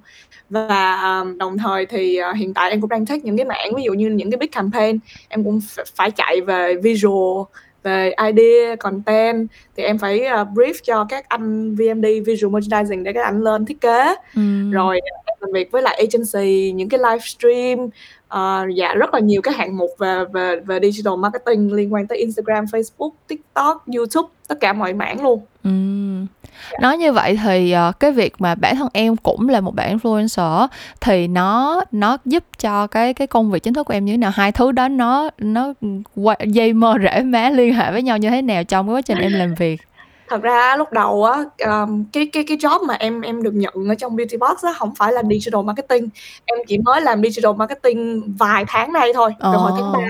[0.49, 3.75] và, ờm, đồng thời thì, ờ, hiện tại em cũng đang take những cái mảng
[3.75, 4.99] ví dụ như những cái big campaign,
[5.30, 7.43] em cũng ph phải chạy về visual,
[7.84, 9.47] về idea, content
[9.78, 13.65] thì em phải, ờ, brief cho các anh VMD, visual merchandising để các ảnh lên
[13.65, 14.15] thiết kế.
[14.36, 14.71] Ừm.
[14.71, 17.89] Rồi, ờ, em làm việc với lại agency, những cái livestream,
[18.28, 22.08] ờ, dạ, rất là nhiều cái hạng mục về về về digital marketing liên quan
[22.08, 25.41] tới Instagram, Facebook, TikTok, YouTube, tất cả mọi mảng luôn.
[25.63, 26.28] Ừm.
[26.71, 26.78] Dạ.
[26.82, 29.97] Nói như vậy thì, ờ, cái việc mà bản thân em cũng là một bạn
[29.97, 30.67] influencer
[31.02, 34.17] thì nó nó giúp cho cái cái công việc chính thức của em như thế
[34.17, 34.32] nào?
[34.36, 35.73] Hai thứ đó nó nó,
[36.15, 39.02] qua dây mơ rễ má liên hệ với nhau như thế nào trong cái quá
[39.02, 39.82] trình em làm việc?
[40.30, 43.74] Thật ra lúc đầu á, ờm, cái cái cái job mà em em được nhận
[43.89, 46.10] ở trong Beauty Box á, hổng phải là digital marketing,
[46.46, 50.00] em chỉ mới làm digital marketing vài tháng nay thôi, từ hồi tháng 3.
[50.00, 50.04] Ồ.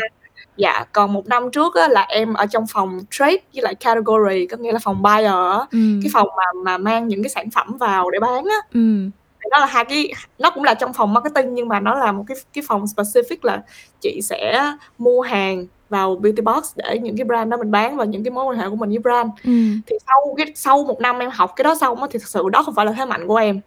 [0.57, 4.47] Dạ, còn 1 năm trước á là em ở trong phòng trade với lại category,
[4.47, 5.99] có nghĩa là phòng buyer á, Ừm.
[6.03, 8.57] cái phòng mà mà mang những cái sản phẩm vào để bán á.
[8.73, 9.11] Ừm.
[9.43, 12.11] Thì nó là hai cái nó cũng là trong phòng marketing nhưng mà nó là
[12.11, 13.61] một cái cái phòng specific là
[14.01, 18.05] chị sẽ mua hàng vào Beauty Box để những cái brand đó mình bán và
[18.05, 19.29] những cái mối quan hệ của mình với brand.
[19.43, 19.81] Ừm.
[19.87, 22.49] Thì sau cái sau 1 năm em học cái đó xong á, thì thực sự
[22.51, 23.61] đó không phải là thế mạnh của em.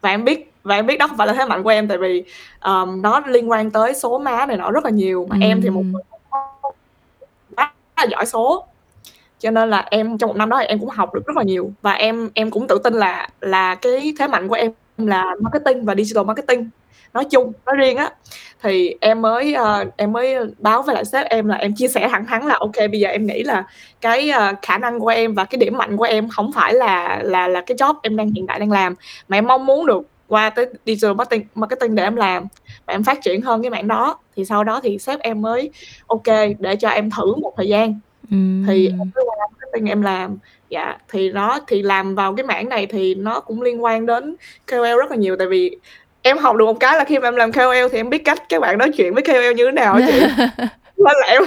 [0.00, 1.98] Và em biết và em biết đó không phải là thế mạnh của em tại
[1.98, 2.24] vì,
[2.60, 5.70] ờm, nó liên quan tới số má này nọ rất là nhiều, mà em thì
[5.70, 5.92] một Ừm.
[5.92, 6.02] người
[7.56, 8.66] quá là giỏi số.
[9.40, 11.42] Cho nên là em trong 1 năm đó thì em cũng học được rất là
[11.42, 15.34] nhiều và em em cũng tự tin là là cái thế mạnh của em là
[15.40, 16.70] marketing và digital marketing.
[17.14, 18.10] nói chung nói riêng á
[18.66, 22.08] thì em mới uh, em mới báo với lại sếp em là em chia sẻ
[22.08, 23.64] thẳng thắn là ok bây giờ em nghĩ là
[24.00, 27.20] cái uh, khả năng của em và cái điểm mạnh của em không phải là
[27.22, 28.94] là là cái job em đang hiện tại đang làm.
[29.28, 32.46] Mà em mong muốn được qua tới digital marketing marketing để em làm
[32.86, 34.18] và em phát triển hơn cái mảng đó.
[34.36, 35.70] Thì sau đó thì sếp em mới
[36.06, 38.00] ok để cho em thử một thời gian.
[38.30, 38.64] Ừm.
[38.66, 40.38] thì em mới qua marketing em làm.
[40.68, 44.36] Dạ thì nó thì làm vào cái mảng này thì nó cũng liên quan đến
[44.70, 45.36] KOL rất là nhiều.
[45.36, 45.76] Tại vì
[46.26, 48.42] em học được một cái là khi mà em làm KOL thì em biết cách
[48.48, 50.20] các bạn nói chuyện với KOL như thế nào chị.
[50.96, 51.42] Nên là em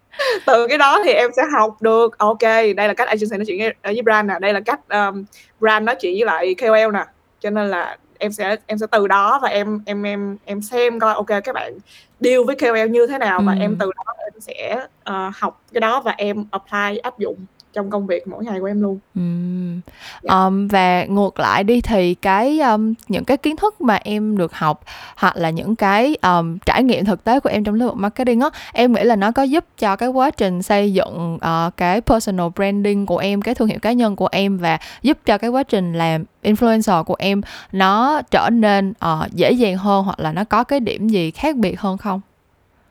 [0.46, 2.42] từ cái đó thì em sẽ học được ok
[2.76, 5.24] đây là cách agency nói chuyện với brand nè đây là cách um,
[5.60, 7.04] brand nói chuyện với lại KOL nè.
[7.40, 11.00] Cho nên là em sẽ em sẽ từ đó và em em em em xem
[11.00, 11.78] coi ok các bạn
[12.20, 13.60] deal với KOL như thế nào và Ừm.
[13.60, 14.76] em từ đó em sẽ
[15.10, 17.36] uh, học cái đó và em apply áp dụng
[17.74, 19.80] trong công việc mỗi ngày của em luôn Ừm.
[20.22, 20.34] Dạ.
[20.34, 24.54] Ờm, và ngược lại đi thì cái um, những cái kiến thức mà em được
[24.54, 24.84] học
[25.16, 28.40] hoặc là những cái um, trải nghiệm thực tế của em trong lĩnh vực marketing
[28.40, 32.00] á em nghĩ là nó có giúp cho cái quá trình xây dựng uh, cái
[32.00, 35.50] personal branding của em cái thương hiệu cá nhân của em và giúp cho cái
[35.50, 37.40] quá trình làm influencer của em
[37.72, 41.56] nó trở nên uh, dễ dàng hơn hoặc là nó có cái điểm gì khác
[41.56, 42.20] biệt hơn không?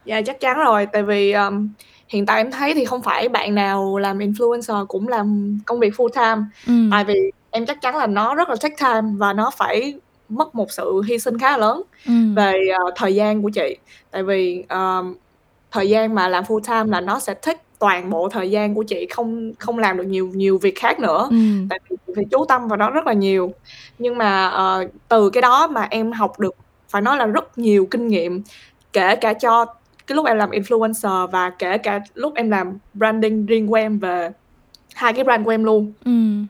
[0.06, 1.70] Dạ chắc chắn rồi tại vì um,
[2.14, 5.94] hiện tại em thấy thì không phải bạn nào làm influencer cũng làm công việc
[5.94, 6.90] full time Ừm.
[6.92, 9.94] tại vì em chắc chắn là nó rất là take time và nó phải
[10.30, 12.36] mất một sự hy sinh khá là lớn Ừm.
[12.36, 12.54] về
[12.88, 13.78] uh, thời gian của chị
[14.12, 15.16] tại vì um,
[15.72, 18.84] thời gian mà làm full time là nó sẽ take toàn bộ thời gian của
[18.84, 21.68] chị không không làm được nhiều nhiều việc khác nữa Ừm.
[21.70, 23.54] tại vì chị phải chú tâm vào đó rất là nhiều
[24.00, 24.48] nhưng mà
[24.82, 26.56] uh, từ cái đó mà em học được
[26.90, 28.44] phải nói là rất nhiều kinh nghiệm
[28.94, 29.66] kể cả cho
[30.08, 34.00] cái lúc em làm influencer và kể cả lúc em làm branding riêng của em
[34.00, 34.30] về
[34.94, 36.48] hai cái brand của em luôn Ừm.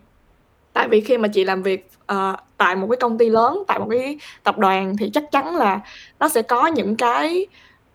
[0.73, 3.79] tại vì khi mà chị làm việc uh, tại một cái công ty lớn tại
[3.79, 5.79] một cái tập đoàn thì chắc chắn là
[6.19, 7.45] nó sẽ có những cái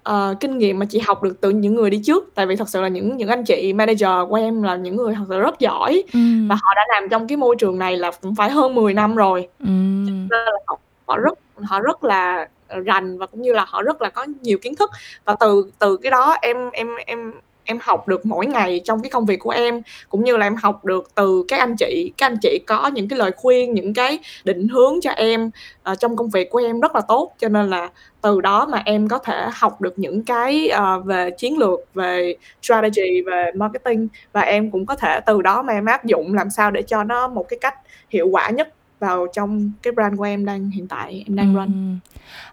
[0.09, 2.69] uh, kinh nghiệm mà chị học được từ những người đi trước tại vì thật
[2.69, 5.59] sự là những những anh chị manager của em là những người thật sự rất
[5.59, 6.49] giỏi Ừm.
[6.49, 9.15] và họ đã làm trong cái môi trường này là cũng phải hơn 10 năm
[9.15, 10.07] rồi Ừm.
[10.07, 12.49] nên là họ, họ rất họ rất là
[12.85, 14.91] rành và cũng như là họ rất là có nhiều kiến thức.
[15.25, 17.33] Và từ từ cái đó em em em
[17.65, 20.57] em học được mỗi ngày trong cái công việc của em cũng như là em
[20.57, 23.95] học được từ các anh chị các anh chị có những cái lời khuyên những
[23.95, 25.51] cái định hướng cho em
[25.93, 27.33] uh, trong công việc của em rất là tốt.
[27.39, 27.89] Cho nên là
[28.21, 32.35] từ đó mà em có thể học được những cái uh, về chiến lược về
[32.63, 34.09] strategy về marketing.
[34.33, 37.05] Và em cũng có thể từ đó mà em áp dụng làm sao để cho
[37.05, 37.75] nó một cái cách
[38.09, 41.65] hiệu quả nhất vào trong cái brand của em đang hiện tại em đang run
[41.65, 41.99] Ừm.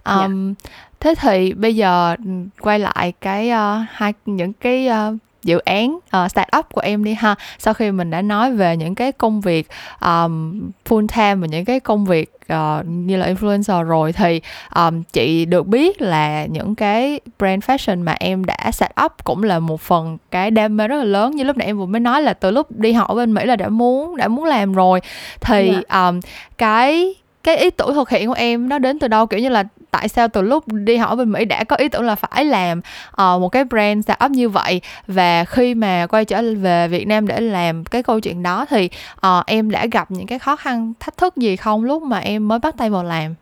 [0.04, 0.54] Ờm,
[1.00, 5.96] thế thì bây giờ ừ, quay lại cái ờ, hai những cái ờ, dự án
[5.96, 7.36] uh, start up của em đi ha.
[7.60, 9.68] Sau khi mình đã nói về những cái công việc
[10.02, 14.42] um, full time và những cái công việc uh, như là influencer rồi thì
[14.76, 19.44] um, chị được biết là những cái brand fashion mà em đã set up cũng
[19.44, 21.36] là một phần cái đam mê rất là lớn.
[21.36, 23.46] Như lúc nãy em vừa mới nói là từ lúc đi học ở bên Mỹ
[23.46, 25.02] là đã muốn đã muốn làm rồi.
[25.42, 26.20] Thì um,
[26.58, 29.26] cái cái ý tưởng thực hiện của em nó đến từ đâu?
[29.26, 29.64] Kiểu như là
[29.96, 32.46] tại sao từ lúc đi học ở bên Mỹ đã có ý tưởng là phải
[32.46, 32.80] làm
[33.12, 34.82] uh, một cái brand startup như vậy?
[35.08, 38.90] Và khi mà quay trở về Việt Nam để làm cái câu chuyện đó thì
[39.28, 42.48] uh, em đã gặp những cái khó khăn thách thức gì không lúc mà em
[42.48, 43.36] mới bắt tay vào làm?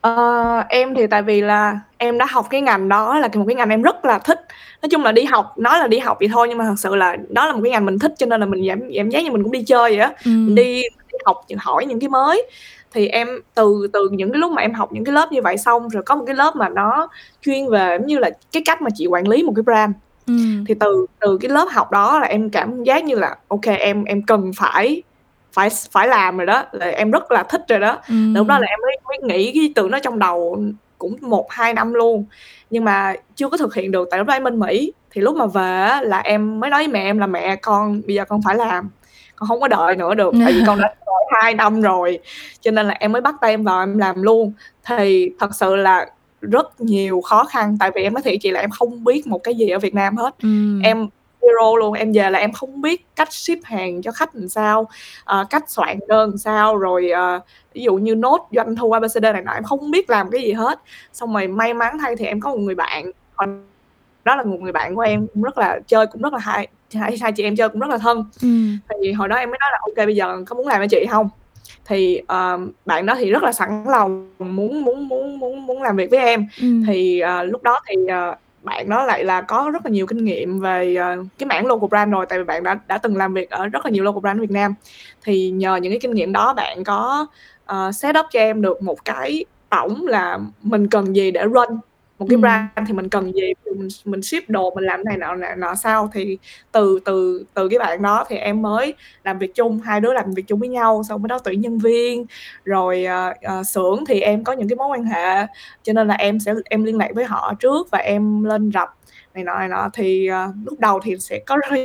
[0.00, 3.56] Ờ, em thì tại vì là em đã học cái ngành đó là một cái
[3.56, 4.40] ngành em rất là thích.
[4.82, 6.94] Nói chung là đi học nói là đi học vậy thôi nhưng mà thật sự
[6.94, 9.20] là đó là một cái ngành mình thích cho nên là mình giảm giảm giá
[9.20, 10.12] như mình cũng đi chơi vậy á.
[10.24, 10.30] Ừ.
[10.30, 12.46] mình đi, đi học hỏi những cái mới
[12.94, 15.58] thì em từ từ những cái lúc mà em học những cái lớp như vậy
[15.58, 17.08] xong rồi có một cái lớp mà nó
[17.42, 19.94] chuyên về giống như là cái cách mà chị quản lý một cái brand.
[20.26, 20.34] Ừ.
[20.68, 24.04] thì từ từ cái lớp học đó là em cảm giác như là ok em
[24.04, 25.02] em cần phải
[25.52, 27.98] phải phải làm rồi đó là em rất là thích rồi đó.
[28.08, 28.14] Ừ.
[28.34, 30.62] lúc đó là em mới, mới nghĩ cái tưởng đó trong đầu
[30.98, 32.24] cũng một hai năm luôn.
[32.70, 34.92] Nhưng mà chưa có thực hiện được tại lúc đó em bên mỹ.
[35.10, 38.14] Thì lúc mà về là em mới nói với mẹ em là mẹ con bây
[38.14, 38.90] giờ con phải làm
[39.42, 42.18] con không có đợi nữa được tại vì con đã đợi hai năm rồi
[42.60, 44.52] cho nên là em mới bắt tay em vào em làm luôn.
[44.86, 46.06] Thì thật sự là
[46.40, 49.38] rất nhiều khó khăn tại vì em nói thiệt chị là em không biết một
[49.44, 50.34] cái gì ở Việt Nam hết.
[50.42, 50.80] Ừ.
[50.84, 51.08] em
[51.40, 54.80] zero luôn em về là em không biết cách ship hàng cho khách làm sao
[54.80, 57.42] uh, cách soạn đơn làm sao rồi uh,
[57.74, 60.52] ví dụ như nốt doanh thu abcd này nọ em không biết làm cái gì
[60.52, 60.80] hết.
[61.12, 63.10] Xong rồi may mắn thay thì em có một người bạn
[64.24, 66.68] đó là một người bạn của em cũng rất là chơi cũng rất là hay
[66.94, 68.24] hai, hai chị em chơi cũng rất là thân.
[68.42, 68.48] Ừ.
[68.88, 71.06] thì hồi đó em mới nói là ok bây giờ có muốn làm với chị
[71.10, 71.28] không?
[71.84, 75.96] Thì uh, bạn đó thì rất là sẵn lòng muốn muốn muốn muốn muốn làm
[75.96, 76.46] việc với em.
[76.60, 76.66] Ừ.
[76.86, 80.24] thì uh, lúc đó thì uh, bạn đó lại là có rất là nhiều kinh
[80.24, 83.34] nghiệm về uh, cái mảng local brand rồi tại vì bạn đã đã từng làm
[83.34, 84.74] việc ở rất là nhiều local brand Việt Nam.
[85.24, 87.26] Thì nhờ những cái kinh nghiệm đó bạn có
[87.72, 91.68] uh, set up cho em được một cái tổng là mình cần gì để run
[92.22, 92.40] một cái Ừm.
[92.40, 93.52] brand thì mình cần gì?
[93.64, 96.10] Mình mình ship đồ mình làm này nọ nọ, nọ sao?
[96.14, 96.38] Thì
[96.72, 100.30] từ từ từ cái bạn đó thì em mới làm việc chung hai đứa làm
[100.32, 102.26] việc chung với nhau xong mới đó tuyển nhân viên.
[102.64, 105.46] Rồi uh, uh, xưởng thì em có những cái mối quan hệ
[105.82, 108.94] cho nên là em sẽ em liên lạc với họ trước và em lên rập
[109.34, 109.90] này nọ này nọ.
[109.94, 111.78] Thì uh, lúc đầu thì sẽ có rất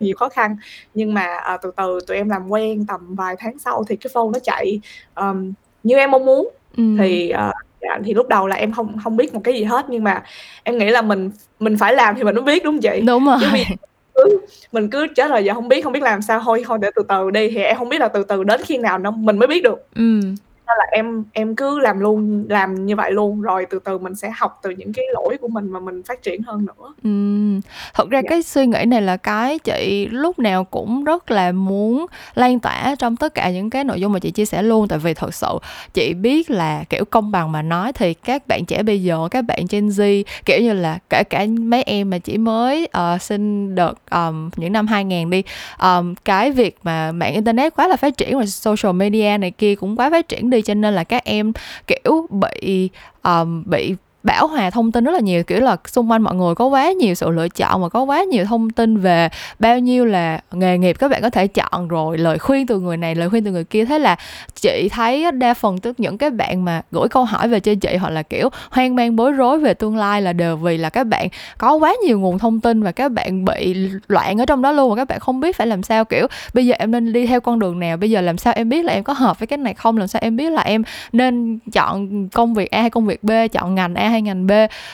[0.00, 0.56] nhiều khó khăn
[0.94, 4.10] nhưng mà uh, từ từ tụi em làm quen tầm vài tháng sau thì cái
[4.14, 4.80] phone nó chạy.
[5.14, 6.50] Um, như em mong muốn.
[6.76, 6.98] Ừm.
[6.98, 9.86] thì uh, dạ, thì lúc đầu là em không không biết một cái gì hết
[9.88, 10.22] nhưng mà
[10.62, 13.26] em nghĩ là mình mình phải làm thì mình mới biết đúng không chị Đúng
[13.26, 13.38] rồi.
[13.40, 13.64] chứ vì
[14.14, 14.40] cứ
[14.72, 17.02] mình cứ chết rồi giờ không biết không biết làm sao thôi thôi để từ
[17.08, 19.46] từ đi thì em không biết là từ từ đến khi nào nó mình mới
[19.48, 20.34] biết được Ừm.
[20.70, 24.14] Nên là em em cứ làm luôn làm như vậy luôn rồi từ từ mình
[24.14, 27.60] sẽ học từ những cái lỗi của mình và mình phát triển hơn nữa Ừm,
[27.94, 28.28] thật ra Dạ.
[28.30, 32.94] cái suy nghĩ này là cái chị lúc nào cũng rất là muốn lan tỏa
[32.98, 35.34] trong tất cả những cái nội dung mà chị chia sẻ luôn tại vì thật
[35.34, 35.58] sự
[35.94, 39.42] chị biết là kiểu công bằng mà nói thì các bạn trẻ bây giờ các
[39.42, 43.74] bạn Gen Z kiểu như là kể cả mấy em mà chỉ mới uh, sinh
[43.74, 45.42] đợt um, những năm 2000 đi
[45.82, 49.74] um, cái việc mà mạng internet quá là phát triển rồi social media này kia
[49.74, 51.52] cũng quá phát triển đi cho nên là các em
[51.86, 52.90] kiểu bị
[53.22, 56.54] um, bị bão hòa thông tin rất là nhiều, kiểu là, xung quanh mọi người
[56.54, 59.28] có quá nhiều sự lựa chọn và có quá nhiều thông tin về
[59.58, 62.96] bao nhiêu là nghề nghiệp các bạn có thể chọn rồi, lời khuyên từ người
[62.96, 63.84] này, lời khuyên từ người kia.
[63.84, 64.16] Thế là
[64.54, 67.96] chị thấy đa phần tức những cái bạn mà gửi câu hỏi về cho chị
[67.96, 71.04] hoặc là, kiểu, hoang mang bối rối về tương lai là đều vì là các
[71.04, 71.28] bạn
[71.58, 74.90] có quá nhiều nguồn thông tin và các bạn bị loạn ở trong đó luôn
[74.90, 77.40] và các bạn không biết phải làm sao, kiểu, bây giờ em nên đi theo
[77.40, 79.56] con đường nào, bây giờ làm sao em biết là em có hợp với cái
[79.56, 83.06] này không, làm sao em biết là em nên chọn công việc A hay công
[83.06, 84.50] việc B, chọn ngành A hay ngành B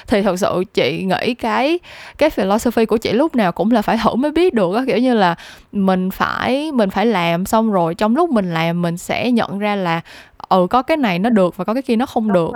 [0.06, 1.78] thì thật sự chị nghĩ cái
[2.18, 4.82] cái philosophy của chị lúc nào cũng là phải thử mới biết được á.
[4.86, 5.34] Kiểu như là
[5.72, 9.76] mình phải mình phải làm xong rồi trong lúc mình làm mình sẽ nhận ra
[9.76, 10.00] là
[10.48, 12.50] ừ có cái này nó được và có cái kia nó không được.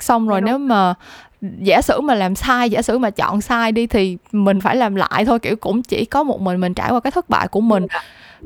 [0.00, 0.94] xong rồi nếu mà
[1.58, 4.94] giả sử mà làm sai giả sử mà chọn sai đi thì mình phải làm
[4.94, 5.38] lại thôi.
[5.38, 7.86] Kiểu cũng chỉ có một mình mình trải qua cái thất bại của mình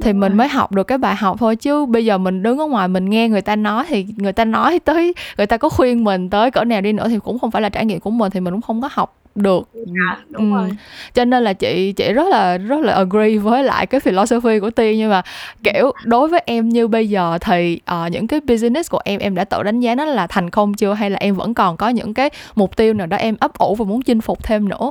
[0.00, 2.66] thì mình mới học được cái bài học thôi chứ bây giờ mình đứng ở
[2.66, 6.04] ngoài mình nghe người ta nói thì người ta nói tới người ta có khuyên
[6.04, 8.30] mình tới cỡ nào đi nữa thì cũng không phải là trải nghiệm của mình
[8.30, 9.68] thì mình cũng không có học được.
[9.74, 10.58] Dạ đúng Ừ.
[10.58, 10.70] rồi.
[11.14, 14.70] Cho nên là chị chị rất là rất là agree với lại cái philosophy của
[14.70, 15.22] tiên nhưng mà
[15.64, 19.34] kiểu đối với em như bây giờ thì ờ, những cái business của em em
[19.34, 20.94] đã tự đánh giá nó là thành công chưa?
[20.94, 23.74] Hay là em vẫn còn có những cái mục tiêu nào đó em ấp ủ
[23.74, 24.90] và muốn chinh phục thêm nữa?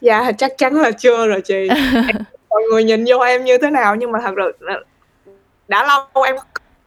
[0.00, 1.68] Dạ chắc chắn là chưa rồi chị
[2.52, 4.68] mọi người nhìn vô em như thế nào nhưng mà thật sự
[5.68, 6.36] đã lâu em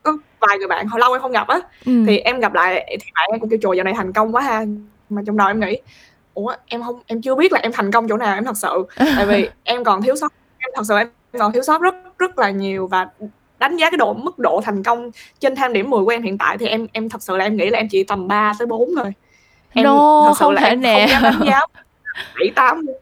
[0.04, 2.04] có vài người bạn hồi lâu em không gặp á ừ.
[2.08, 4.41] thì em gặp lại thì bạn em cũng kêu trời giờ này thành công quá
[4.41, 4.65] ha
[5.10, 5.78] mà trong đầu em nghĩ
[6.34, 8.86] ủa em không em chưa biết là em thành công chỗ nào em thật sự
[9.17, 12.39] tại vì em còn thiếu sót em thật sự em còn thiếu sót rất rất
[12.39, 13.08] là nhiều và
[13.60, 16.38] đánh giá cái độ mức độ thành công trên thang điểm 10 của em hiện
[16.38, 18.65] tại thì em em thật sự là em nghĩ là em chỉ tầm 3 tới
[18.65, 19.13] 4 thôi
[19.73, 21.08] em No, thật sự không là thể em nào.
[21.08, 21.60] không dám đánh giá
[22.39, 22.95] bảy tám luôn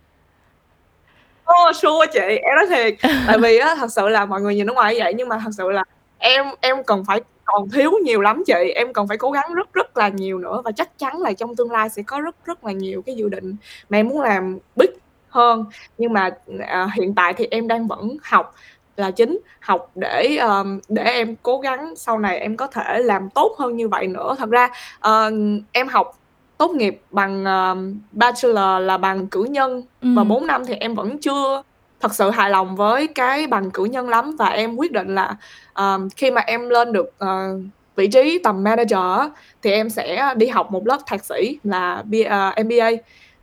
[1.44, 2.20] Ô, sure chị.
[2.20, 3.12] Em nói thiệt.
[3.28, 5.40] Tại vì á thật sự là mọi người nhìn ở ngoài như vậy nhưng mà
[5.44, 5.84] thật sự là
[6.18, 8.72] em em cần phải còn thiếu nhiều lắm chị.
[8.76, 11.56] Em còn phải cố gắng rất rất là nhiều nữa và chắc chắn là trong
[11.56, 13.56] tương lai sẽ có rất rất là nhiều cái dự định
[13.90, 14.90] mà em muốn làm big
[15.30, 15.66] hơn.
[15.98, 16.30] Nhưng mà
[16.68, 18.56] à, hiện tại thì em đang vẫn học
[18.98, 23.30] là chính học để um, để em cố gắng sau này em có thể làm
[23.30, 24.36] tốt hơn như vậy nữa.
[24.40, 25.32] Thật ra ờ,
[25.72, 26.20] em học
[26.64, 29.84] tốt nghiệp bằng um, bachelor là bằng cử nhân.
[30.02, 30.08] Ừ.
[30.16, 31.64] và 4 năm thì em vẫn chưa
[32.00, 34.36] thật sự hài lòng với cái bằng cử nhân lắm.
[34.40, 35.36] Và em quyết định là
[35.76, 37.60] um, khi mà em lên được ờ,
[37.96, 42.14] vị trí tầm manager thì em sẽ đi học một lớp thạc sĩ là B,
[42.30, 42.90] ờ, MBA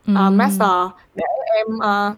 [0.07, 0.13] Ừ.
[0.17, 0.91] ờ, master.
[1.15, 2.17] Để em uh,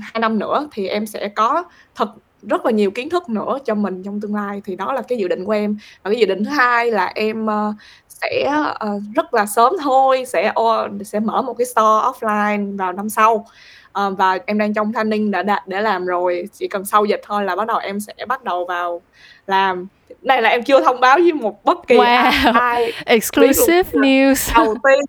[0.00, 1.64] hai năm nữa thì em sẽ có
[1.94, 2.08] thật
[2.42, 4.62] rất là nhiều kiến thức nữa cho mình trong tương lai.
[4.64, 5.78] Thì đó là cái dự định của em.
[6.02, 7.74] Và cái dự định thứ hai là em ờ,
[8.20, 8.44] sẽ
[8.78, 13.08] ờ, rất là sớm thôi sẽ ô- sẽ mở một cái store offline vào năm
[13.10, 13.46] sau.
[13.92, 17.20] Ờ, và em đang trong planning đã, đã để làm rồi chỉ cần sau dịch
[17.26, 19.00] thôi là bắt đầu em sẽ bắt đầu vào
[19.46, 19.86] làm.
[20.22, 22.52] Này là em chưa thông báo với một bất kỳ Wow.
[22.60, 24.52] ai exclusive news.
[24.64, 25.00] đầu tiên.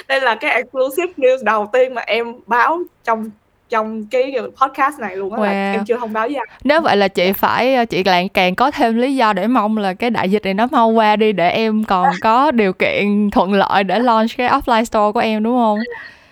[0.07, 3.29] Đây là cái exclusive news đầu tiên mà em báo trong
[3.73, 5.73] trong cái podcast này luôn á là Wow.
[5.73, 6.45] em chưa thông báo với ai.
[6.63, 9.93] Nếu vậy là chị phải chị càng càng có thêm lý do để mong là
[9.93, 13.53] cái đại dịch này nó mau qua đi để em còn có điều kiện thuận
[13.53, 15.79] lợi để launch cái offline store của em đúng không?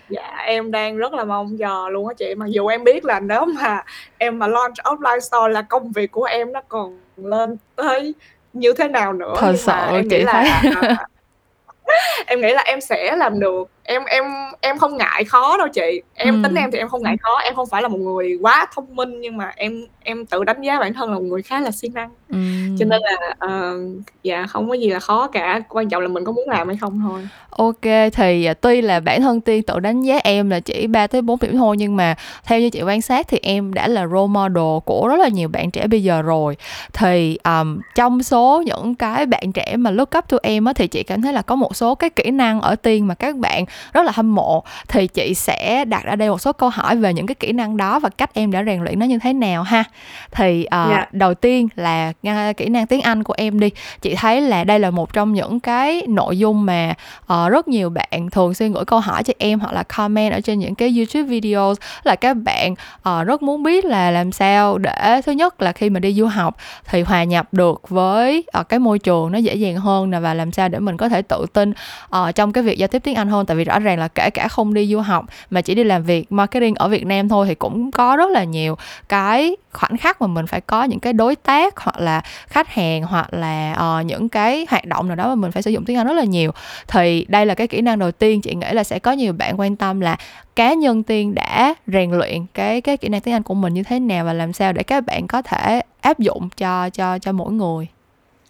[0.09, 2.35] Dạ em đang rất là mong chờ luôn á chị.
[2.35, 3.83] Mặc dù em biết là nếu mà
[4.17, 8.13] em mà launch offline store là công việc của em nó còn lên tới
[8.53, 9.33] như thế nào nữa.
[9.37, 9.71] Thật sự
[10.09, 10.49] chị nghĩ là thấy-
[10.87, 10.95] à,
[12.25, 14.23] em nghĩ là em sẽ làm được em em
[14.61, 16.43] em không ngại khó đâu chị em Ừm.
[16.43, 18.95] tính em thì em không ngại khó em không phải là một người quá thông
[18.95, 21.71] minh nhưng mà em em tự đánh giá bản thân là một người khá là
[21.71, 22.77] siêng năng Ừm.
[22.79, 23.77] cho nên là ờ,
[24.23, 26.77] dạ không có gì là khó cả quan trọng là mình có muốn làm hay
[26.77, 30.59] không thôi Ok thì à, tuy là bản thân Tiên tự đánh giá em là
[30.59, 32.15] chỉ 3 tới 4 điểm thôi nhưng mà
[32.45, 35.49] theo như chị quan sát thì em đã là role model của rất là nhiều
[35.49, 36.57] bạn trẻ bây giờ rồi.
[36.93, 40.87] Thì um, trong số những cái bạn trẻ mà look up to em á thì
[40.87, 43.65] chị cảm thấy là có một số cái kỹ năng ở Tiên mà các bạn
[43.93, 47.13] rất là hâm mộ thì chị sẽ đặt ra đây một số câu hỏi về
[47.13, 49.63] những cái kỹ năng đó và cách em đã rèn luyện nó như thế nào
[49.63, 49.83] ha.
[50.31, 51.05] Thì uh, Dạ.
[51.11, 53.69] đầu tiên là nga- kỹ năng tiếng Anh của em đi.
[54.01, 56.93] Chị thấy là đây là một trong những cái nội dung mà
[57.27, 60.41] ờ, rất nhiều bạn thường xuyên gửi câu hỏi cho em hoặc là comment ở
[60.41, 64.77] trên những cái YouTube video là các bạn ờ, rất muốn biết là làm sao
[64.77, 66.55] để thứ nhất là khi mà đi du học
[66.89, 70.33] thì hòa nhập được với ờ, cái môi trường nó dễ dàng hơn nè và
[70.33, 71.73] làm sao để mình có thể tự tin
[72.09, 74.29] ờ, trong cái việc giao tiếp tiếng Anh hơn tại vì rõ ràng là kể
[74.29, 77.45] cả không đi du học mà chỉ đi làm việc marketing ở Việt Nam thôi
[77.47, 78.77] thì cũng có rất là nhiều
[79.09, 83.03] cái khoảnh khắc mà mình phải có những cái đối tác hoặc là khách hàng
[83.03, 85.97] hoặc là uh, những cái hoạt động nào đó mà mình phải sử dụng tiếng
[85.97, 86.51] Anh rất là nhiều.
[86.87, 89.59] Thì đây là cái kỹ năng đầu tiên chị nghĩ là sẽ có nhiều bạn
[89.59, 90.17] quan tâm là
[90.55, 93.83] cá nhân tiên đã rèn luyện cái cái kỹ năng tiếng Anh của mình như
[93.83, 97.31] thế nào và làm sao để các bạn có thể áp dụng cho cho cho
[97.31, 97.87] mỗi người.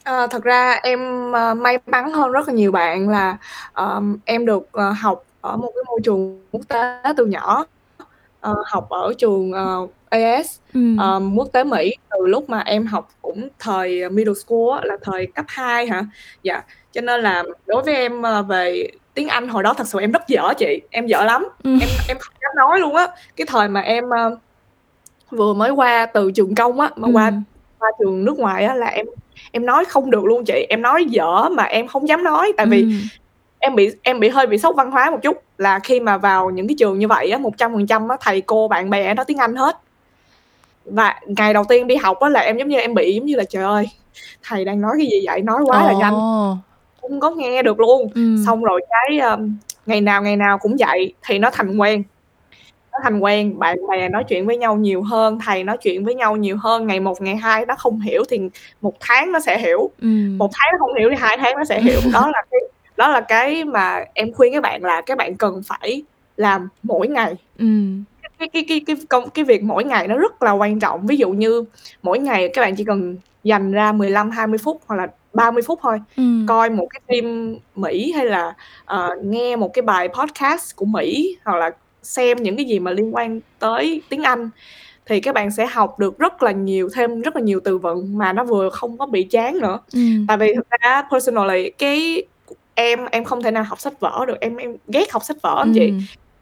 [0.03, 3.37] Ờ, thật ra em ờ, may mắn hơn rất là nhiều bạn là
[3.73, 7.65] ờm, em được ờ, học ở một cái môi trường quốc tế từ nhỏ
[8.41, 10.79] Ờ, học ở trường ờ, AS ừ.
[10.99, 14.97] ờm, quốc tế Mỹ từ lúc mà em học cũng thời middle school á, là
[15.01, 16.03] thời cấp 2 hả
[16.43, 19.99] dạ cho nên là đối với em ờ, về tiếng Anh hồi đó thật sự
[19.99, 21.69] em rất dở chị em dở lắm Ừ.
[21.81, 24.37] em em không dám nói luôn á cái thời mà em ờ,
[25.31, 27.33] vừa mới qua từ trường công á mà qua Ừ.
[27.79, 29.05] qua trường nước ngoài á là em
[29.51, 32.65] em nói không được luôn chị em nói dở mà em không dám nói tại
[32.65, 32.87] vì Ừ.
[33.59, 35.37] em bị em bị hơi bị sốc văn hóa một chút.
[35.57, 38.17] Là khi mà vào những cái trường như vậy á một trăm phần trăm á
[38.21, 39.77] thầy cô bạn bè nói tiếng Anh hết.
[40.85, 43.35] Và ngày đầu tiên đi học á là em giống như em bị giống như
[43.35, 43.85] là trời ơi
[44.43, 45.41] thầy đang nói cái gì vậy?
[45.41, 46.13] Nói quá là nhanh.
[47.01, 48.09] Không có nghe được luôn.
[48.15, 48.35] Ừ.
[48.45, 52.03] xong rồi cái um, ngày nào ngày nào cũng vậy thì nó thành quen
[52.91, 56.15] nó thành quen bạn bè nói chuyện với nhau nhiều hơn thầy nói chuyện với
[56.15, 58.39] nhau nhiều hơn ngày một ngày hai nó không hiểu thì
[58.81, 60.07] một tháng nó sẽ hiểu Ừ.
[60.37, 62.59] một tháng nó không hiểu thì hai tháng nó sẽ hiểu đó là cái
[62.97, 66.03] đó là cái mà em khuyên các bạn là các bạn cần phải
[66.37, 67.65] làm mỗi ngày Ừ.
[68.39, 71.17] cái cái cái cái công cái việc mỗi ngày nó rất là quan trọng ví
[71.17, 71.63] dụ như
[72.03, 75.79] mỗi ngày các bạn chỉ cần dành ra 15 20 phút hoặc là 30 phút
[75.81, 76.23] thôi Ừ.
[76.47, 78.53] coi một cái phim Mỹ hay là
[78.85, 81.71] ờ, nghe một cái bài podcast của Mỹ hoặc là
[82.03, 84.49] xem những cái gì mà liên quan tới tiếng Anh
[85.05, 88.17] thì các bạn sẽ học được rất là nhiều thêm rất là nhiều từ vựng
[88.17, 89.99] mà nó vừa không có bị chán nữa Ừ.
[90.27, 92.23] tại vì thực ra personally cái
[92.73, 95.55] em em không thể nào học sách vở được em em ghét học sách vở
[95.59, 95.93] lắm chị Ừ.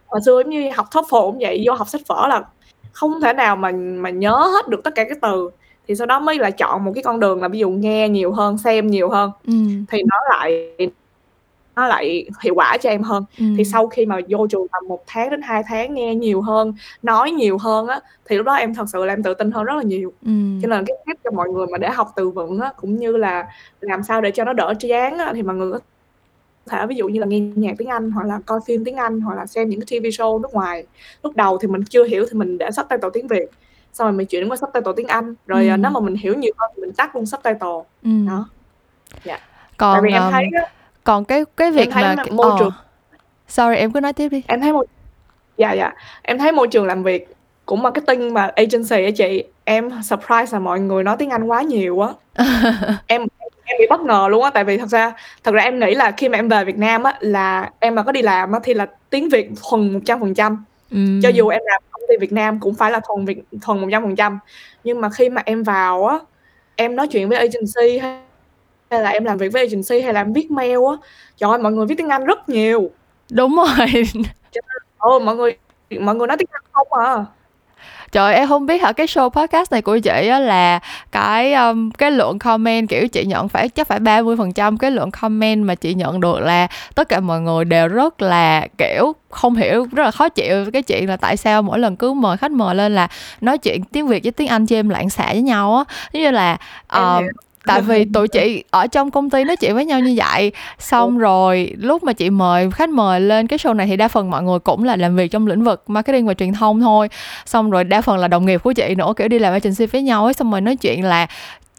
[0.08, 2.44] hồi xưa giống như học TOEFL cũng vậy vô học sách vở là
[2.92, 5.50] không thể nào mà mà nhớ hết được tất cả các từ
[5.88, 8.32] thì sau đó mới là chọn một cái con đường là ví dụ nghe nhiều
[8.32, 9.54] hơn xem nhiều hơn Ừ.
[9.92, 10.72] thì nó lại
[11.80, 13.46] nó lại hiệu quả cho em hơn Ừ.
[13.58, 16.74] thì sau khi mà vô trường tầm một tháng đến 2 tháng nghe nhiều hơn
[17.04, 19.64] nói nhiều hơn á thì lúc đó em thật sự là em tự tin hơn
[19.66, 20.32] rất là nhiều Ừ.
[20.62, 23.18] cho nên cái tip cho mọi người mà để học từ vựng á cũng như
[23.18, 23.48] là
[23.82, 25.80] làm sao để cho nó đỡ chán á thì mọi người có
[26.70, 29.22] thể ví dụ như là nghe nhạc tiếng Anh hoặc là coi phim tiếng Anh
[29.22, 30.84] hoặc là xem những cái TV show nước ngoài
[31.24, 33.46] lúc đầu thì mình chưa hiểu thì mình để subtitle tiếng Việt
[33.94, 35.70] xong rồi mình chuyển qua subtitle tiếng Anh rồi Ừ.
[35.70, 37.70] à, nếu mà mình hiểu nhiều hơn thì mình tắt luôn subtitle
[38.04, 38.10] Ừ.
[38.28, 38.50] đó
[39.24, 40.62] dạ tại còn vì em um, thấy á,
[41.04, 42.56] còn cái cái việc thấy mà mà môi ờ.
[42.60, 42.72] trường-
[43.48, 44.42] sorry em cứ nói tiếp đi.
[44.48, 44.86] Em thấy một
[45.58, 45.94] dạ dạ.
[46.22, 47.28] Em thấy môi trường làm việc
[47.66, 51.62] của marketing mà agency á chị em surprise là mọi người nói tiếng Anh quá
[51.62, 52.10] nhiều á.
[53.08, 53.26] Em
[53.66, 56.12] em bị bất ngờ luôn á tại vì thật ra thật ra em nghĩ là
[56.12, 58.74] khi mà em về Việt Nam á là em mà có đi làm á thì
[58.74, 60.64] là tiếng Việt thuần một trăm phần trăm.
[61.24, 63.88] Cho dù em làm công ty Việt Nam cũng phải là thuần Việt thuần một
[63.92, 64.40] trăm phần trăm.
[64.84, 66.20] Nhưng mà khi mà em vào á
[66.76, 68.20] em nói chuyện với agency hay
[68.92, 71.08] hay là em làm việc với agency hay là em viết mail á?
[71.38, 72.92] Trời ơi mọi người viết tiếng Anh rất nhiều.
[73.32, 74.04] Đúng rồi.
[74.98, 75.58] Ồ mọi người
[76.00, 77.26] mọi người nói tiếng Anh không à?
[78.12, 78.92] Trời ơi, em không biết hả?
[78.92, 80.80] Cái show podcast này của chị á là
[81.12, 85.66] cái um, cái lượng comment kiểu chị nhận phải chắc phải 30% cái lượng comment
[85.66, 89.88] mà chị nhận được là tất cả mọi người đều rất là kiểu không hiểu
[89.92, 92.76] rất là khó chịu cái chuyện là tại sao mỗi lần cứ mời khách mời
[92.76, 93.08] lên là
[93.42, 95.84] nói chuyện tiếng Việt với tiếng Anh cho em loạn xạ với nhau á.
[96.14, 96.58] Như là
[96.94, 97.24] um.
[97.70, 101.18] Tại vì tụi chị ở trong công ty nói chuyện với nhau như vậy xong
[101.18, 104.44] rồi lúc mà chị mời khách mời lên cái show này thì đa phần mọi
[104.44, 107.10] người cũng là làm việc trong lĩnh vực marketing và truyền thông thôi
[107.46, 110.02] xong rồi đa phần là đồng nghiệp của chị nữa kiểu đi làm agency với
[110.02, 111.28] nhau ấy xong rồi nói chuyện là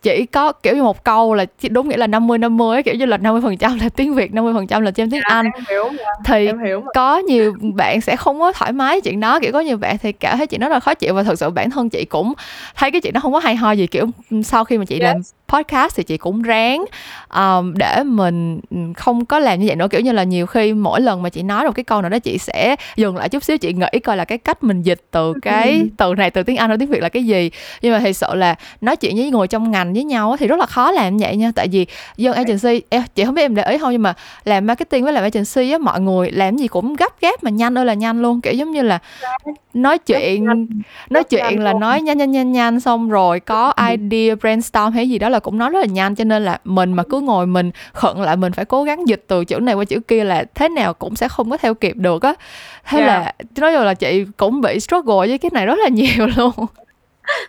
[0.03, 3.16] chỉ có kiểu như một câu là đúng nghĩa là 50 50 kiểu như là
[3.16, 6.05] 50% là tiếng Việt 50% là trên tiếng dạ, Anh em hiểu mà.
[6.24, 6.86] thì em hiểu mà.
[6.95, 10.12] có nhiều bạn sẽ không có thoải mái chuyện đó kiểu có nhiều bạn thì
[10.12, 12.32] cảm thấy chuyện đó là khó chịu và thực sự bản thân chị cũng
[12.76, 14.07] thấy cái chuyện đó không có hay ho gì kiểu
[14.45, 15.03] sau khi mà chị yes.
[15.03, 16.85] làm podcast thì chị cũng ráng
[17.35, 18.61] um, để mình
[18.97, 19.89] không có làm như vậy nữa.
[19.91, 22.19] Kiểu như là nhiều khi mỗi lần mà chị nói một cái câu nào đó
[22.19, 25.35] chị sẽ dừng lại chút xíu chị nghĩ coi là cái cách mình dịch từ
[25.43, 25.89] cái ừ.
[25.97, 27.51] từ này từ tiếng Anh đến tiếng Việt là cái gì.
[27.83, 30.59] Nhưng mà thật sự là nói chuyện với người trong ngành với nhau thì rất
[30.59, 31.53] là khó làm như vậy nha.
[31.55, 31.87] Tại vì
[32.17, 32.81] dân agency
[33.15, 35.79] chị không biết em để ý không nhưng mà làm marketing với làm agency á
[35.79, 38.41] mọi người làm gì cũng gấp gáp mà nhanh ơi là nhanh luôn.
[38.41, 38.99] Kiểu giống như là
[39.75, 40.47] nói chuyện
[41.11, 43.83] nói chuyện là nói nhanh nhanh nhanh nhanh xong rồi có ừ.
[43.91, 46.93] idea brainstorm hay gì đó là cũng nói rất là nhanh cho nên là mình
[46.93, 49.85] mà cứ ngồi mình khận lại mình phải cố gắng dịch từ chữ này qua
[49.85, 52.35] chữ kia là thế nào cũng sẽ không có theo kịp được á
[52.85, 53.09] thế yeah.
[53.09, 56.53] là nói chung là chị cũng bị struggle với cái này rất là nhiều luôn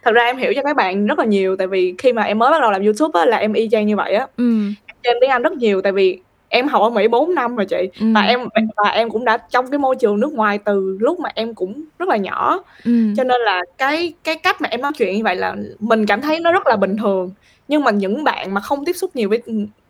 [0.03, 2.39] thật ra em hiểu cho các bạn rất là nhiều tại vì khi mà em
[2.39, 4.61] mới bắt đầu làm youtube á là em y chang như vậy á ừ.
[5.01, 6.19] em tiếng anh rất nhiều tại vì
[6.51, 8.05] em học ở Mỹ 4 năm rồi chị ừ.
[8.15, 8.39] và em
[8.77, 11.83] và em cũng đã trong cái môi trường nước ngoài từ lúc mà em cũng
[11.99, 13.13] rất là nhỏ ừ.
[13.17, 16.21] cho nên là cái cái cách mà em nói chuyện như vậy là mình cảm
[16.21, 17.31] thấy nó rất là bình thường
[17.67, 19.41] nhưng mà những bạn mà không tiếp xúc nhiều với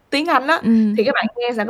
[0.10, 0.72] tiếng Anh á ừ.
[0.98, 1.66] thì các bạn nghe sẽ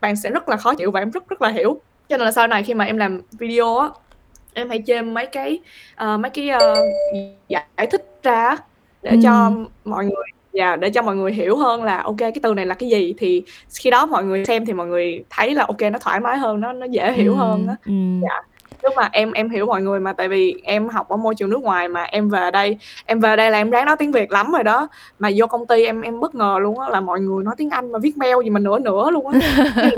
[0.00, 2.32] bạn sẽ rất là khó chịu và em rất rất là hiểu cho nên là
[2.32, 3.88] sau này khi mà em làm video á
[4.54, 5.58] em hay chêm mấy cái
[6.04, 6.78] uh, mấy cái uh,
[7.48, 8.56] giải thích ra
[9.02, 9.16] để ừ.
[9.22, 9.52] cho
[9.84, 10.24] mọi người
[10.54, 13.14] dạ để cho mọi người hiểu hơn là ok cái từ này là cái gì.
[13.18, 13.42] Thì
[13.74, 16.60] khi đó mọi người xem thì mọi người thấy là ok nó thoải mái hơn
[16.60, 17.36] nó nó dễ hiểu ừ.
[17.36, 17.76] hơn á.
[17.86, 17.92] ừ.
[18.22, 18.42] dạ.
[18.82, 21.50] Nhưng mà em em hiểu mọi người mà tại vì em học ở môi trường
[21.50, 24.32] nước ngoài mà em về đây em về đây là em ráng nói tiếng việt
[24.32, 24.88] lắm rồi đó.
[25.18, 27.70] Mà vô công ty em em bất ngờ luôn á là mọi người nói tiếng
[27.70, 29.40] anh mà viết mail gì mà nữa nữa luôn á.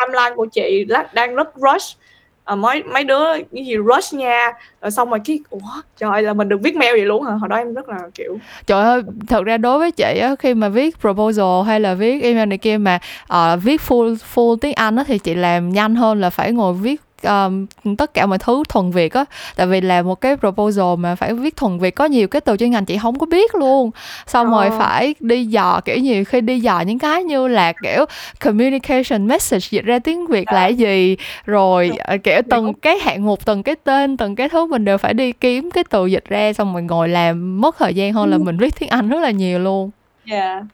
[0.00, 1.98] Timeline của chị đang rất rush
[2.44, 4.52] à, mấy mấy đứa cái gì rush nha.
[4.82, 5.58] Rồi xong rồi cái ủa
[5.96, 7.32] trời là mình được viết mail vậy luôn hả?
[7.32, 10.54] Hồi đó em rất là kiểu trời ơi thật ra đối với chị á khi
[10.54, 12.98] mà viết proposal hay là viết email này kia mà
[13.32, 16.74] uh, viết full full tiếng anh á thì chị làm nhanh hơn là phải ngồi
[16.74, 17.66] viết um,
[17.96, 19.24] tất cả mọi thứ thuần việt á.
[19.56, 22.56] Tại vì là một cái proposal mà phải viết thuần việt có nhiều cái từ
[22.56, 23.90] chuyên ngành chị không có biết luôn.
[24.26, 24.60] Xong ờ.
[24.60, 28.04] rồi phải đi dò kiểu nhiều khi đi dò những cái như là kiểu
[28.40, 31.16] communication message dịch ra tiếng việt là cái gì?
[31.44, 34.98] Rồi uh, kiểu từng cái hạng mục từng cái tên từng cái thứ mình đều
[34.98, 38.30] phải đi kiếm cái từ dịch ra xong rồi ngồi làm mất thời gian hơn
[38.30, 38.42] là ừ.
[38.42, 39.90] mình viết tiếng anh rất là nhiều luôn.
[40.30, 40.64] Yeah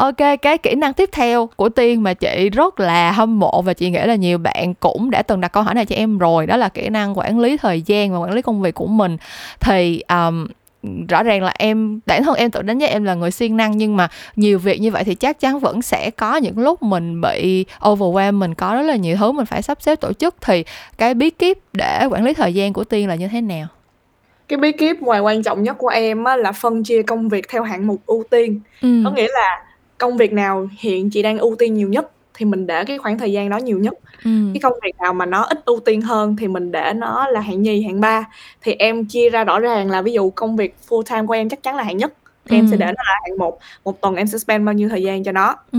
[0.00, 3.72] ok cái kỹ năng tiếp theo của tiên mà chị rất là hâm mộ và
[3.72, 6.46] chị nghĩ là nhiều bạn cũng đã từng đặt câu hỏi này cho em rồi
[6.46, 9.16] đó là kỹ năng quản lý thời gian và quản lý công việc của mình.
[9.60, 10.46] Thì um,
[11.08, 13.76] rõ ràng là em bản thân em tự đánh giá em là người siêng năng
[13.76, 17.20] nhưng mà nhiều việc như vậy thì chắc chắn vẫn sẽ có những lúc mình
[17.20, 20.34] bị overwhelm mình có rất là nhiều thứ mình phải sắp xếp tổ chức.
[20.40, 20.64] Thì
[20.98, 23.66] cái bí kíp để quản lý thời gian của tiên là như thế nào?
[24.48, 27.48] Cái bí kíp ngoài quan trọng nhất của em á, là phân chia công việc
[27.48, 28.60] theo hạng mục ưu tiên.
[28.82, 29.02] Ừ.
[29.04, 29.62] có nghĩa là
[30.00, 33.18] công việc nào hiện chị đang ưu tiên nhiều nhất thì mình để cái khoảng
[33.18, 33.94] thời gian đó nhiều nhất
[34.24, 34.30] ừ.
[34.54, 37.40] cái công việc nào mà nó ít ưu tiên hơn thì mình để nó là
[37.40, 38.24] hạng nhì hạng ba
[38.62, 41.48] thì em chia ra rõ ràng là ví dụ công việc full time của em
[41.48, 42.12] chắc chắn là hạng nhất
[42.48, 42.60] thì ừ.
[42.60, 45.02] em sẽ để nó là hạng một một tuần em sẽ spend bao nhiêu thời
[45.02, 45.78] gian cho nó ừ.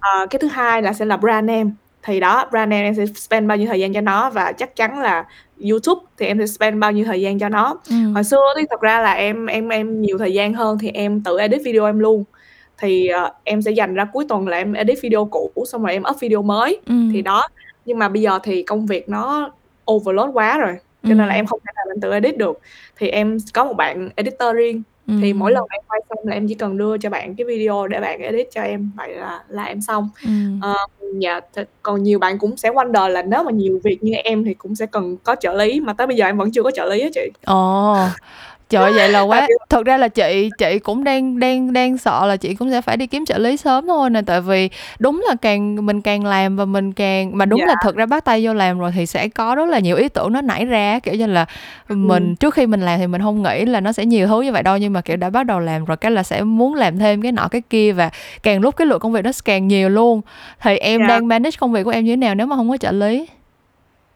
[0.00, 1.70] à, cái thứ hai là sẽ là brand name
[2.02, 4.76] thì đó brand name em sẽ spend bao nhiêu thời gian cho nó và chắc
[4.76, 5.24] chắn là
[5.70, 8.12] YouTube thì em sẽ spend bao nhiêu thời gian cho nó ừ.
[8.14, 11.20] hồi xưa thì thật ra là em em em nhiều thời gian hơn thì em
[11.20, 12.24] tự edit video em luôn
[12.78, 15.92] thì uh, em sẽ dành ra cuối tuần là em edit video cũ xong rồi
[15.92, 16.94] em up video mới ừ.
[17.12, 17.48] thì đó
[17.84, 19.50] nhưng mà bây giờ thì công việc nó
[19.92, 21.14] overload quá rồi cho ừ.
[21.14, 22.60] nên là em không thể nào em tự edit được
[22.96, 25.14] thì em có một bạn editor riêng ừ.
[25.20, 27.86] thì mỗi lần em quay xong là em chỉ cần đưa cho bạn cái video
[27.86, 30.30] để bạn edit cho em vậy là là em xong ừ.
[30.70, 34.12] uh, dạ th- còn nhiều bạn cũng sẽ wonder là nếu mà nhiều việc như
[34.12, 36.62] em thì cũng sẽ cần có trợ lý mà tới bây giờ em vẫn chưa
[36.62, 37.96] có trợ lý á chị ồ
[38.70, 42.36] trời vậy là quá thật ra là chị chị cũng đang đang đang sợ là
[42.36, 45.34] chị cũng sẽ phải đi kiếm trợ lý sớm thôi nè tại vì đúng là
[45.42, 47.68] càng mình càng làm và mình càng mà đúng yeah.
[47.68, 47.80] là dạ.
[47.82, 50.32] thật ra bắt tay vô làm rồi thì sẽ có rất là nhiều ý tưởng
[50.32, 51.46] nó nảy ra kiểu như là
[51.88, 52.34] mình ừ.
[52.40, 54.62] trước khi mình làm thì mình không nghĩ là nó sẽ nhiều thứ như vậy
[54.62, 57.22] đâu nhưng mà kiểu đã bắt đầu làm rồi cái là sẽ muốn làm thêm
[57.22, 58.10] cái nọ cái kia và
[58.42, 60.20] càng lúc cái lượng công việc nó càng nhiều luôn
[60.60, 61.08] thì em yeah.
[61.10, 61.14] Dạ.
[61.14, 63.26] đang manage công việc của em như thế nào nếu mà không có trợ lý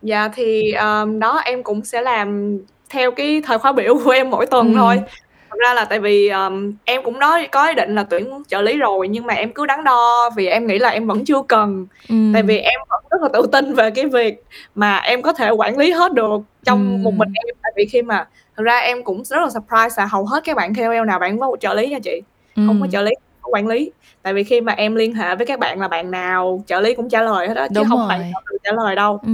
[0.02, 2.58] dạ thì um, đó em cũng sẽ làm
[2.90, 4.74] theo cái thời khóa biểu của em mỗi tuần ừ.
[4.76, 5.02] thôi
[5.50, 8.62] thật ra là tại vì um, em cũng nói có ý định là tuyển trợ
[8.62, 11.42] lý rồi nhưng mà em cứ đắn đo vì em nghĩ là em vẫn chưa
[11.48, 12.14] cần ừ.
[12.32, 15.50] tại vì em vẫn rất là tự tin về cái việc mà em có thể
[15.50, 17.04] quản lý hết được trong ừ.
[17.04, 20.06] một mình em tại vì khi mà thật ra em cũng rất là surprise là
[20.06, 22.22] hầu hết các bạn KOL nào bạn có một trợ lý nha chị
[22.56, 22.62] ừ.
[22.66, 23.90] không có trợ lý không có quản lý
[24.22, 26.94] tại vì khi mà em liên hệ với các bạn là bạn nào trợ lý
[26.94, 28.08] cũng trả lời hết đó chứ Đúng không rồi.
[28.08, 28.32] phải
[28.64, 29.30] trả lời đâu ừ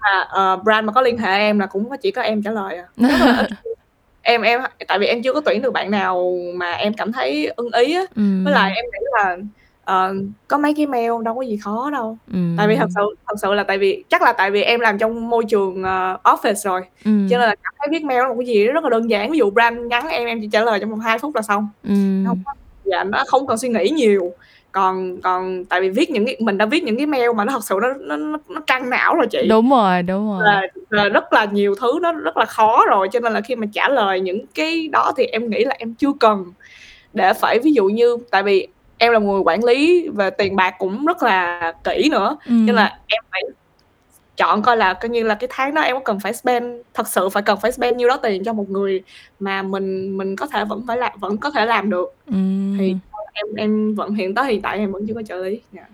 [0.00, 2.76] mà uh, brand mà có liên hệ em là cũng chỉ có em trả lời
[2.76, 2.86] à.
[4.22, 7.52] Em em tại vì em chưa có tuyển được bạn nào mà em cảm thấy
[7.56, 8.02] ưng ý á,
[8.44, 9.36] với lại em nghĩ là,
[9.84, 10.14] ờ,
[10.48, 12.18] có mấy cái mail đâu có gì khó đâu.
[12.56, 14.98] Tại vì thật sự thật sự là tại vì chắc là tại vì em làm
[14.98, 18.34] trong môi trường, ờ, office rồi, cho nên là cảm thấy viết mail là một
[18.38, 19.30] cái gì đó rất là đơn giản.
[19.30, 21.68] Ví dụ brand nhắn em, em chỉ trả lời trong vòng 2 phút là xong,
[22.24, 22.52] nó hông có
[22.84, 24.32] dạ, nó không cần suy nghĩ nhiều.
[24.72, 27.52] Còn còn tại vì viết những cái mình đã viết những cái mail mà nó
[27.52, 29.46] thật sự nó nó nó nó căng não rồi chị.
[29.48, 30.42] Đúng rồi, đúng rồi.
[30.44, 33.56] Là là rất là nhiều thứ nó rất là khó rồi, cho nên là khi
[33.56, 36.44] mà trả lời những cái đó thì em nghĩ là em chưa cần
[37.12, 38.66] để phải ví dụ như tại vì
[38.98, 42.74] em là người quản lý về tiền bạc cũng rất là kỹ nữa, cho nên
[42.74, 43.42] là em phải
[44.36, 46.64] chọn coi là coi như là cái tháng đó em có cần phải spend
[46.94, 49.02] thật sự phải cần phải spend nhiêu đó tiền cho một người
[49.40, 52.14] mà mình mình có thể vẫn phải làm vẫn có thể làm được.
[52.78, 52.96] Thì
[53.32, 55.60] em em vẫn hiện tới hiện tại em vẫn chưa có trợ lý.
[55.72, 55.86] Dạ.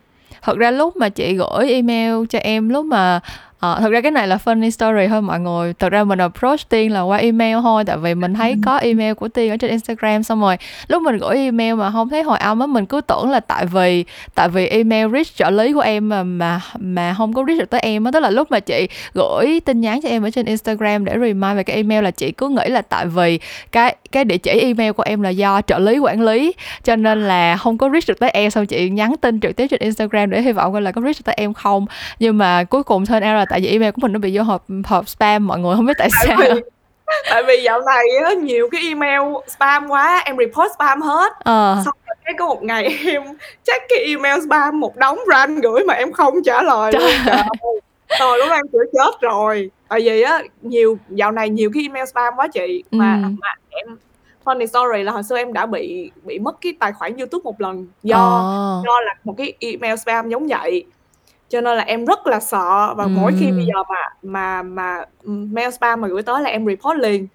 [0.43, 3.21] Thật ra lúc mà chị gửi email cho em, lúc mà
[3.61, 5.75] Ờ, thật ra cái này là funny story thôi mọi người.
[5.75, 8.57] Thật ra mình approach tiên là qua email thôi tại vì mình thấy ừ.
[8.65, 10.23] có email của tiên ở trên instagram.
[10.23, 10.57] Xong rồi
[10.89, 13.67] lúc mình gửi email mà không thấy hồi âm á mình cứ tưởng là tại
[13.67, 17.61] vì tại vì email reach trợ lý của em mà mà mà không có reach
[17.61, 18.11] được tới em á.
[18.11, 21.57] Tức là lúc mà chị gửi tin nhắn cho em ở trên instagram để remind
[21.57, 23.39] về cái email là chị cứ nghĩ là tại vì
[23.73, 26.53] cái cái địa chỉ email của em là do trợ lý quản lý.
[26.85, 28.51] Cho nên là không có reach được tới em.
[28.51, 31.25] Xong chị nhắn tin trực tiếp trên instagram để hy vọng là có reach được
[31.25, 31.87] tới em không.
[32.19, 34.43] Nhưng mà cuối cùng turn out là tại vì email của mình nó bị vô
[34.43, 36.61] hộp hộp spam mọi người không biết tại sao tại vì,
[37.31, 41.83] tại vì dạo này á nhiều cái email spam quá em report spam hết ờ.
[41.85, 43.23] xong rồi cái có một ngày em
[43.65, 47.03] check cái email spam một đống brand gửi mà em không trả lời Trời.
[47.03, 47.79] luôn
[48.19, 52.07] trời lúc em chữa chết rồi tại vì á nhiều dạo này nhiều cái email
[52.07, 53.29] spam quá chị mà ừ.
[53.41, 53.87] mà em
[54.45, 57.61] funny story là hồi xưa em đã bị bị mất cái tài khoản youtube một
[57.61, 58.83] lần do ờ.
[58.85, 60.85] do là một cái email spam giống vậy
[61.55, 62.95] cho nên là em rất là sợ.
[62.97, 66.67] Và mỗi khi bây giờ mà mà mà mail spam mà gửi tới là em
[66.67, 67.27] report liền.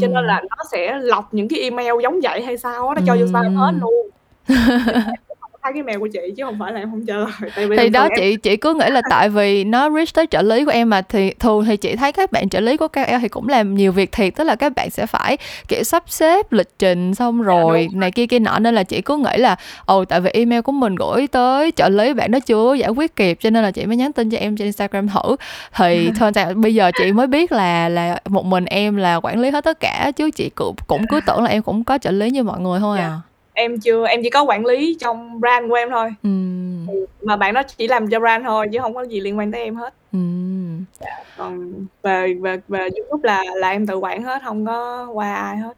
[0.00, 3.00] Cho nên là nó sẽ lọc những cái email giống vậy hay sao á nó
[3.06, 4.10] cho vô spam hết luôn
[5.66, 7.76] hai cái mail của chị chứ không phải là em không trả lời tại vì
[7.76, 8.40] thì đó chị em...
[8.40, 11.30] chị cứ nghĩ là tại vì nó reach tới trợ lý của em mà thì
[11.30, 13.92] thường thì chị thấy các bạn trợ lý của các em thì cũng làm nhiều
[13.92, 15.36] việc thiệt tức là các bạn sẽ phải
[15.68, 18.82] kiểu sắp xếp lịch trình xong dạ, rồi dạ, này kia kia nọ nên là
[18.82, 19.56] chị cứ nghĩ là
[19.86, 23.16] ồ tại vì email của mình gửi tới trợ lý bạn đó chưa giải quyết
[23.16, 25.36] kịp cho nên là chị mới nhắn tin cho em trên Instagram thử.
[25.76, 29.50] Thì thôi bây giờ chị mới biết là là một mình em là quản lý
[29.50, 32.30] hết tất cả chứ chị cũng cũng cứ tưởng là em cũng có trợ lý
[32.30, 33.20] như mọi người thôi à
[33.56, 36.28] em chưa em chỉ có quản lý trong brand của em thôi ừ.
[37.22, 39.62] mà bạn đó chỉ làm cho brand thôi chứ không có gì liên quan tới
[39.62, 40.18] em hết ừ.
[41.00, 45.34] dạ, còn về về về youtube là là em tự quản hết không có qua
[45.34, 45.72] ai hết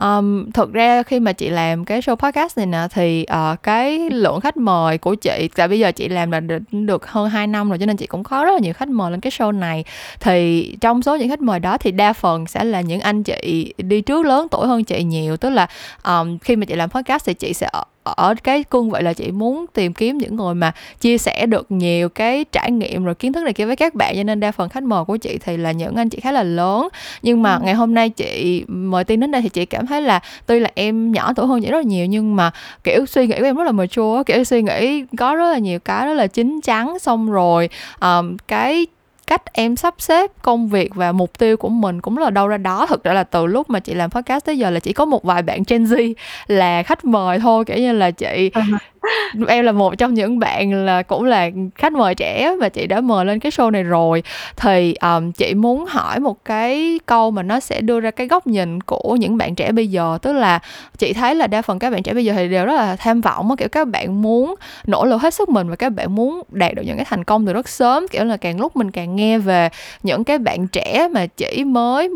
[0.00, 4.10] Um, thực ra khi mà chị làm cái show podcast này nè thì uh, cái
[4.10, 6.40] lượng khách mời của chị tại bây giờ chị làm là
[6.70, 9.10] được, hơn 2 năm rồi cho nên chị cũng có rất là nhiều khách mời
[9.10, 9.84] lên cái show này.
[10.20, 13.74] Thì trong số những khách mời đó thì đa phần sẽ là những anh chị
[13.78, 15.36] đi trước lớn tuổi hơn chị nhiều.
[15.36, 15.66] Tức là
[16.04, 17.68] um, khi mà chị làm podcast thì chị sẽ
[18.02, 21.66] ở cái cương vậy là chị muốn tìm kiếm những người mà chia sẻ được
[21.70, 24.52] nhiều cái trải nghiệm rồi kiến thức này kia với các bạn cho nên đa
[24.52, 26.88] phần khách mời của chị thì là những anh chị khá là lớn
[27.22, 27.60] nhưng mà ừ.
[27.64, 30.70] ngày hôm nay chị mời tiên đến đây thì chị cảm thấy là tuy là
[30.74, 32.50] em nhỏ tuổi hơn chị rất là nhiều nhưng mà
[32.84, 35.78] kiểu suy nghĩ của em rất là mature kiểu suy nghĩ có rất là nhiều
[35.78, 37.68] cái rất là chín chắn xong rồi
[38.00, 38.86] um, cái
[39.30, 42.56] cách em sắp xếp công việc và mục tiêu của mình cũng là đâu ra
[42.56, 42.86] đó.
[42.86, 45.24] Thực ra là từ lúc mà chị làm podcast tới giờ là chỉ có một
[45.24, 46.14] vài bạn Gen Z
[46.46, 48.66] là khách mời thôi, kiểu như là chị à
[49.48, 53.00] em là một trong những bạn là cũng là khách mời trẻ và chị đã
[53.00, 54.22] mời lên cái show này rồi.
[54.56, 58.46] Thì um, chị muốn hỏi một cái câu mà nó sẽ đưa ra cái góc
[58.46, 60.18] nhìn của những bạn trẻ bây giờ.
[60.22, 60.58] Tức là
[60.98, 63.20] chị thấy là đa phần các bạn trẻ bây giờ thì đều rất là tham
[63.20, 64.54] vọng kiểu các bạn muốn
[64.86, 67.46] nỗ lực hết sức mình và các bạn muốn đạt được những cái thành công
[67.46, 68.08] từ rất sớm.
[68.08, 69.68] Kiểu là càng lúc mình càng nghe về
[70.02, 72.08] những cái bạn trẻ mà chỉ mới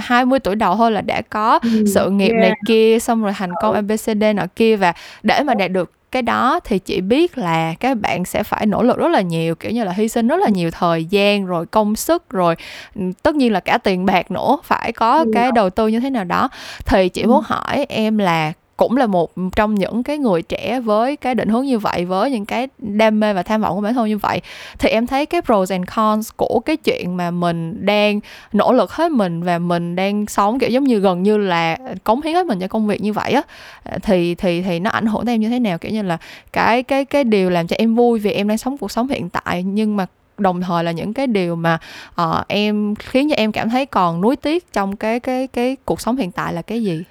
[0.00, 2.40] 20 tuổi đầu thôi là đã có ừ, sự nghiệp yeah.
[2.40, 4.76] này kia xong rồi thành công abcd nọ kia.
[4.76, 8.66] Và để mà đạt được cái đó thì chị biết là các bạn sẽ phải
[8.66, 11.46] nỗ lực rất là nhiều kiểu như là hy sinh rất là nhiều thời gian
[11.46, 12.54] rồi công sức rồi
[12.94, 16.10] ừ, tất nhiên là cả tiền bạc nữa phải có cái đầu tư như thế
[16.10, 16.48] nào đó.
[16.86, 18.52] Thì chị muốn hỏi em là
[18.82, 22.30] cũng là một trong những cái người trẻ với cái định hướng như vậy với
[22.30, 24.40] những cái đam mê và tham vọng của bản thân như vậy
[24.78, 28.20] thì em thấy cái pros and cons của cái chuyện mà mình đang
[28.52, 32.22] nỗ lực hết mình và mình đang sống kiểu giống như gần như là cống
[32.22, 33.42] hiến hết mình cho công việc như vậy á
[33.82, 35.78] à, thì thì thì nó ảnh hưởng tới em như thế nào?
[35.78, 36.18] Kiểu như là
[36.52, 39.28] cái cái cái điều làm cho em vui vì em đang sống cuộc sống hiện
[39.30, 40.06] tại nhưng mà
[40.38, 41.78] đồng thời là những cái điều mà
[42.22, 46.00] uh, em khiến cho em cảm thấy còn nuối tiếc trong cái cái cái cuộc
[46.00, 47.04] sống hiện tại là cái gì?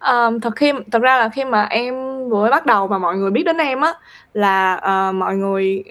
[0.00, 1.94] Ờm, thật khi thật ra là khi mà em
[2.28, 3.94] vừa bắt đầu và mọi người biết đến em á,
[4.34, 5.84] là, ờ, mọi người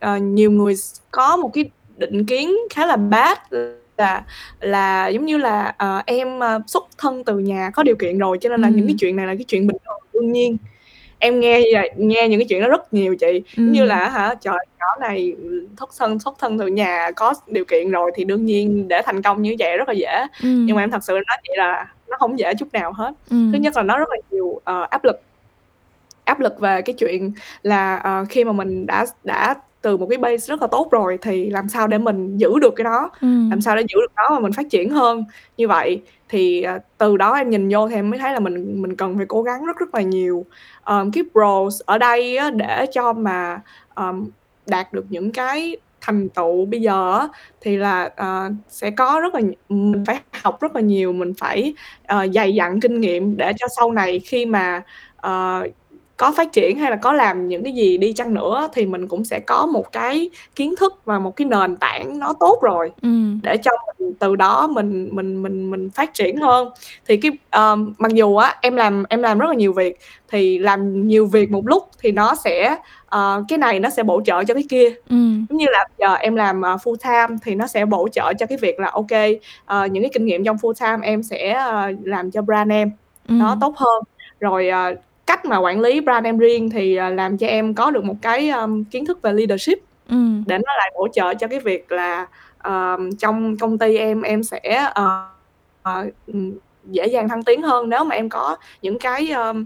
[0.00, 0.74] ờ, nhiều người
[1.10, 3.38] có một cái định kiến khá là bad
[3.96, 4.22] là
[4.60, 8.38] là giống như là, ờ, em, ờ, xuất thân từ nhà có điều kiện rồi,
[8.40, 10.56] cho nên là những cái chuyện này là cái chuyện bình thường, đương nhiên.
[11.18, 11.62] Em nghe
[11.96, 14.86] nghe những cái chuyện đó rất nhiều chị, giống như là á hả, trời, nhỏ
[15.00, 15.32] này,
[15.76, 19.22] thất thân xuất thân từ nhà có điều kiện rồi thì đương nhiên để thành
[19.22, 20.26] công như vậy rất là dễ.
[20.66, 21.86] Nhưng mà em thật sự nói chị là
[22.20, 23.14] nó hổng dễ chút nào hết.
[23.52, 25.16] Thứ nhất là nó rất là nhiều, ờ, áp lực.
[26.24, 30.18] Áp lực về cái chuyện là, ờ, khi mà mình đã đã từ một cái
[30.18, 33.10] base rất là tốt rồi thì làm sao để mình giữ được cái đó,
[33.50, 35.24] làm sao để giữ được nó và mình phát triển hơn
[35.56, 36.02] như vậy.
[36.28, 39.16] Thì, ờ, từ đó em nhìn vô thì em mới thấy là mình mình cần
[39.16, 40.46] phải cố gắng rất rất là nhiều.
[40.84, 43.60] Ờm, cái pros ở đây á để cho mà,
[43.94, 44.26] ờm,
[44.66, 47.28] đạt được những cái thành tựu bây giờ á
[47.60, 51.74] thì là, ờ, sẽ có rất là mình phải học rất là nhiều, mình phải,
[52.06, 54.82] ờ, dày dặn kinh nghiệm để cho sau này khi mà,
[55.16, 55.62] ờ,
[56.20, 59.08] có phát triển hay là có làm những cái gì đi chăng nữa thì mình
[59.08, 62.90] cũng sẽ có một cái kiến thức và một cái nền tảng nó tốt rồi,
[63.02, 63.40] Ừm.
[63.42, 66.68] để cho mình từ đó mình mình mình mình phát triển hơn.
[67.08, 69.98] Thì cái, ờm, mặc dù á em làm em làm rất là nhiều việc,
[70.32, 74.22] thì làm nhiều việc một lúc thì nó sẽ, ờ, cái này nó sẽ bổ
[74.26, 74.94] trợ cho cái kia.
[75.10, 75.46] Ừm.
[75.50, 78.58] Giống như là giờ em làm, ờ, full-time thì nó sẽ bổ trợ cho cái
[78.62, 82.42] việc là, kê, ờ, những cái kinh nghiệm trong full-time em sẽ, ờ, làm cho
[82.42, 82.90] brand em
[83.28, 83.60] nó Ừm.
[83.60, 84.02] tốt hơn.
[84.40, 84.94] Rồi, ờ,
[85.30, 88.14] cách mà quản lý brand em riêng thì, ờ, làm cho em có được một
[88.22, 89.78] cái, ờm, kiến thức về leadership
[90.08, 90.44] Ừm.
[90.46, 92.26] để nó lại bổ trợ cho cái việc là,
[92.58, 95.26] ờm, trong công ty em em sẽ, ờ,
[96.26, 96.52] ừm,
[96.90, 99.64] dễ dàng thăng tiến hơn nếu mà em có những cái, ờm,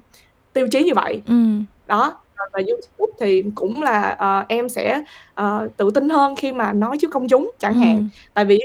[0.53, 1.23] tiêu chí như vậy.
[1.29, 1.65] Ừm.
[1.87, 2.13] Đó,
[2.53, 5.03] về YouTube thì cũng là, ờ, em sẽ,
[5.35, 7.97] ờ, tự tin hơn khi mà nói trước công chúng chẳng hạn.
[7.97, 8.09] Ừm.
[8.35, 8.61] Tại vì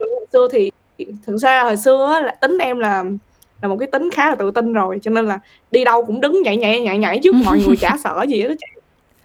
[0.00, 0.70] hồi xưa thì
[1.26, 3.04] thực ra hồi xưa là tính em là
[3.62, 5.38] là một cái tính khá là tự tin rồi, cho nên là
[5.70, 8.54] đi đâu cũng đứng nhảy, nhảy, nhảy, nhảy trước mọi người chả sợ gì hết
[8.58, 8.66] chị.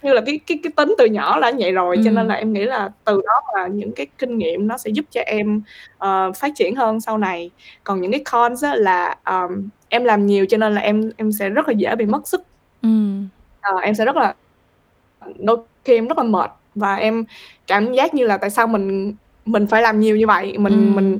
[0.02, 2.28] Như là cái cái cái tính từ nhỏ là như vậy rồi, cho nên Ừm.
[2.28, 5.20] là em nghĩ là từ đó là những cái kinh nghiệm nó sẽ giúp cho
[5.26, 5.62] em,
[5.98, 7.50] ờ, phát triển hơn sau này.
[7.84, 11.32] Còn những cái cons á là, ờm, em làm nhiều cho nên là em em
[11.32, 12.42] sẽ rất là dễ bị mất sức.
[12.82, 13.28] Ừm.
[13.60, 14.34] Ờ, em sẽ rất là
[15.38, 17.24] đôi khi em rất là mệt và em
[17.66, 19.14] cảm giác như là tại sao mình
[19.44, 21.18] mình phải làm nhiều như vậy, mình mình,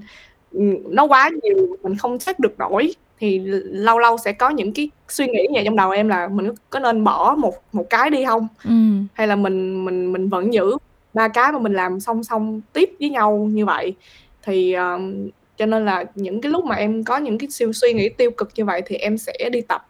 [0.52, 0.70] Ừm.
[0.70, 2.94] ừm, nó quá nhiều, mình không take được nổi.
[3.18, 6.28] Thì lâu lâu sẽ có những cái suy nghĩ như vậy trong đầu em là
[6.28, 8.48] mình có nên bỏ một một cái đi hông?
[8.64, 9.06] Ừm.
[9.14, 10.76] Hay là mình mình mình vẫn giữ
[11.14, 13.94] 3 cái mà mình làm song song tiếp với nhau như vậy?
[14.42, 17.92] Thì, ờm, cho nên là những cái lúc mà em có những cái siêu suy
[17.92, 19.86] nghĩ tiêu cực như vậy thì em sẽ đi tập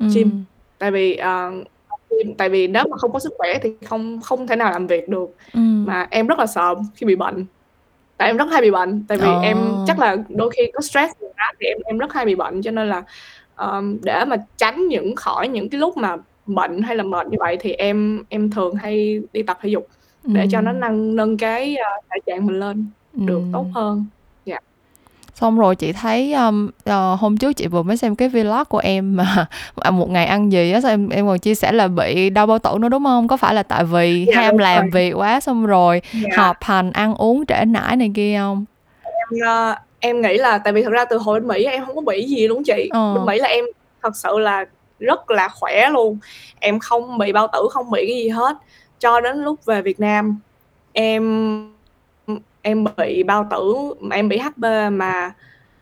[0.00, 0.30] gym.
[0.30, 0.44] Ừm.
[0.78, 1.16] Tại vì,
[2.10, 4.86] gym tại vì nếu mà không có sức khỏe thì không không thể nào làm
[4.86, 5.30] việc được.
[5.54, 5.86] Ừm.
[5.86, 7.46] Mà em rất là sợ khi bị bệnh,
[8.26, 9.84] em rất hay bị bệnh, tại vì em Ờ.
[9.86, 12.62] chắc là đôi khi có stress quá thì em em rất hay bị bệnh.
[12.62, 13.02] Cho nên là,
[13.54, 16.16] ờm, để mà tránh những khỏi những cái lúc mà
[16.46, 19.88] bệnh hay là mệt như vậy thì em em thường hay đi tập thể dục
[20.22, 23.72] để cho nó nâng nâng cái, ơ, thể trạng mình lên được tốt Ừm.
[23.74, 24.06] hơn.
[25.34, 28.78] Xong rồi chị thấy, ờm, ờ, hôm trước chị vừa mới xem cái vlog của
[28.78, 32.30] em mà, à, một ngày ăn gì á, em em còn chia sẻ là bị
[32.30, 33.28] đau bao tử nữa, đúng hông?
[33.28, 34.90] Có phải là tại vì Dạ, ham làm rồi.
[34.92, 36.28] việc quá xong rồi Dạ.
[36.36, 38.64] họp hành, ăn uống trễ nải này kia hông?
[39.02, 41.96] Em, ơ, em nghĩ là tại vì thật ra từ hồi bên Mỹ em hông
[41.96, 42.72] có bị gì luôn chị.
[42.92, 43.24] Bên Ờ.
[43.26, 43.64] Mỹ là em
[44.02, 44.64] thật sự là
[44.98, 46.18] rất là khỏe luôn,
[46.60, 48.56] em không bị bao tử, không bị cái gì hết.
[49.00, 50.40] Cho đến lúc về Việt Nam
[50.92, 51.73] em,
[52.64, 55.32] em bị bao tử, mà em bị HP mà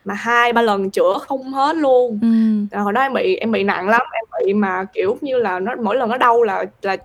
[0.05, 2.18] mà 2-3 lần chữa không hết luôn.
[2.22, 2.68] Ừm.
[2.72, 5.59] Rồi hồi đó em bị em bị nặng lắm, em bị mà, kiểu như là,
[5.61, 6.97] nó mỗi lần nó đau là là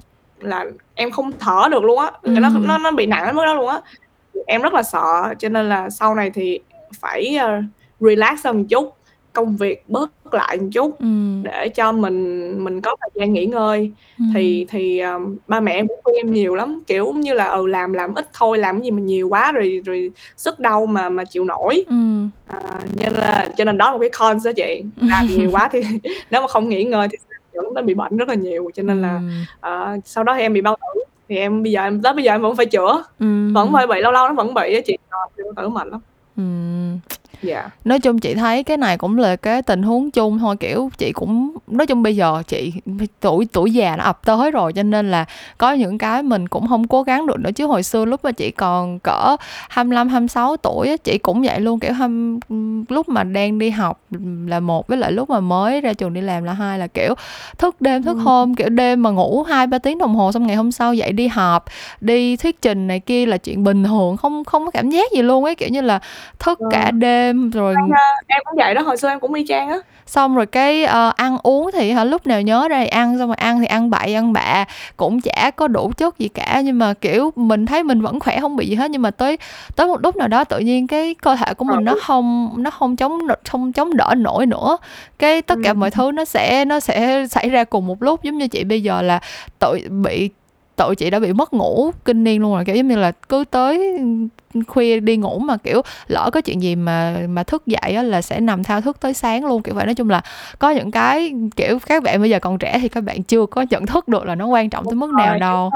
[0.42, 0.66] là
[0.96, 2.84] em không thở được luôn á, nó nó Ừm.
[2.84, 3.82] nó bị nặng đến mức đó luôn á.
[4.48, 6.60] Em rất là sợ, cho nên là sau này thì
[7.02, 7.62] phải, ơ,
[8.00, 8.96] relax hơn một chút,
[9.38, 11.44] công việc bớt lại một chút Ừm.
[11.44, 13.92] để cho mình mình có thời gian nghỉ ngơi.
[14.20, 14.32] Ừm.
[14.34, 17.68] Thì thì, ờm, ba mẹ em cũng khuyên em nhiều lắm, kiểu như là, ừ,
[17.68, 21.10] làm làm ít thôi, làm cái gì mà nhiều quá rồi rồi sức đâu mà
[21.10, 21.84] mà chịu nổi.
[21.90, 22.30] Ừm.
[22.48, 22.60] À,
[23.00, 25.70] cho nên là cho nên đó là một cái cons đó chị, làm nhiều quá
[25.72, 25.82] thì
[26.32, 28.70] nếu mà không nghỉ ngơi thì sẽ dẫn đến bị bệnh rất là nhiều.
[28.76, 29.46] Cho nên là, Ừm.
[29.60, 32.24] ờ, sau đó thì em bị bao tử, thì em bây giờ em tới bây
[32.24, 33.74] giờ em vẫn phải chữa, vẫn Ừm.
[33.74, 36.00] phải bị, lâu lâu nó vẫn bị á chị, ờ, bị bao tử mệt lắm.
[36.38, 37.00] Ừm.
[37.44, 37.70] Dạ.
[37.86, 41.12] Nói chung chị thấy cái này cũng là cái tình huống chung thôi, kiểu, chị
[41.12, 42.74] cũng nói chung bây giờ chị
[43.20, 45.26] tuổi tuổi già nó ập tới rồi, cho nên là
[45.58, 47.50] có những cái mình cũng hông cố gắng được nữa.
[47.56, 49.36] Chứ hồi xưa lúc mà chị còn cỡ
[49.70, 54.02] 25-26 tuổi á, chị cũng vậy luôn, kiểu, hăm ừm, lúc mà đang đi học,
[54.48, 57.14] là một, với lại lúc mà mới ra trường đi làm là hai, là, kiểu,
[57.58, 58.26] thức đêm thức Ừm.
[58.26, 61.28] hôm, kiểu, đêm mà ngủ 2-3 tiếng đồng hồ xong ngày hôm sau dậy đi
[61.28, 61.66] họp,
[62.02, 65.22] đi thuyết trình này kia là chuyện bình thường, không không có cảm giác gì
[65.22, 65.56] luôn ấy.
[65.56, 66.00] Kiểu như là,
[66.40, 66.68] thức Ờ.
[66.72, 69.70] cả đêm rồi Hay ha, em cũng vậy đó, hồi xưa em cũng y chang
[69.70, 69.78] á.
[70.06, 73.30] xong rồi cái uh, ăn uống thì hả lúc nào nhớ ra thì ăn xong
[73.30, 74.66] rồi ăn thì ăn bậy ăn bạ
[74.98, 76.62] cũng chả có đủ chất gì cả.
[76.64, 78.92] Nhưng mà kiểu mình thấy mình vẫn khỏe không bị gì hết.
[78.92, 79.38] Nhưng mà tới
[79.76, 82.70] tới một lúc nào đó tự nhiên cái cơ thể của mình nó không nó
[82.70, 83.20] không chống
[83.50, 84.78] không chống đỡ nổi nữa.
[85.20, 88.24] Cái tất cả mọi thứ nó sẽ nó sẽ xảy ra cùng một lúc.
[88.24, 89.20] Giống như chị bây giờ là
[89.60, 90.30] tự bị
[90.78, 93.44] tụi chị đã bị mất ngủ kinh niên luôn rồi kiểu giống như là cứ
[93.52, 94.00] tới
[94.68, 98.22] khuya đi ngủ mà kiểu lỡ có chuyện gì mà mà thức dậy á là
[98.22, 99.62] sẽ nằm thao thức tới sáng luôn.
[99.62, 100.22] Kiểu vậy nói chung là
[100.60, 103.66] có những cái kiểu các bạn bây giờ còn trẻ thì các bạn chưa có
[103.70, 105.72] nhận thức được là nó quan trọng tới mức nào đâu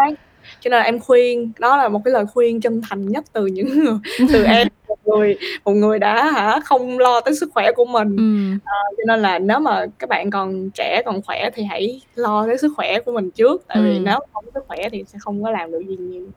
[0.61, 3.45] cho nên là em khuyên đó là một cái lời khuyên chân thành nhất từ
[3.45, 3.97] những người
[4.33, 8.15] từ em một người một người đã hả không lo tới sức khỏe của mình
[8.17, 8.57] ừ.
[8.65, 12.45] à, cho nên là nếu mà các bạn còn trẻ còn khỏe thì hãy lo
[12.45, 13.83] tới sức khỏe của mình trước tại ừ.
[13.83, 16.27] vì nếu không có sức khỏe thì sẽ không có làm được gì nhiều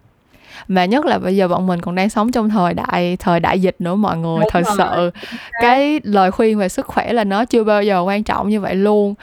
[0.69, 3.61] mà nhất là bây giờ bọn mình còn đang sống trong thời đại thời đại
[3.61, 4.77] dịch nữa mọi người Đúng thật rồi.
[4.79, 5.11] sự
[5.63, 8.75] cái lời khuyên về sức khỏe là nó chưa bao giờ quan trọng như vậy
[8.75, 9.15] luôn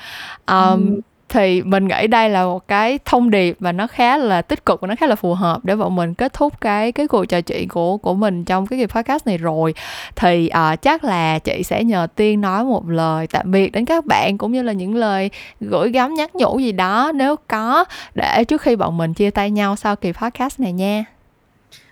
[0.47, 1.01] um, ừ
[1.31, 4.81] thì mình nghĩ đây là một cái thông điệp và nó khá là tích cực
[4.81, 7.41] và nó khá là phù hợp để bọn mình kết thúc cái cái cuộc trò
[7.41, 9.73] chuyện của của mình trong cái kỳ podcast này rồi.
[10.15, 14.05] Thì uh, chắc là chị sẽ nhờ tiên nói một lời tạm biệt đến các
[14.05, 15.29] bạn cũng như là những lời
[15.59, 19.51] gửi gắm nhắc nhủ gì đó nếu có để trước khi bọn mình chia tay
[19.51, 21.05] nhau sau kỳ podcast này nha.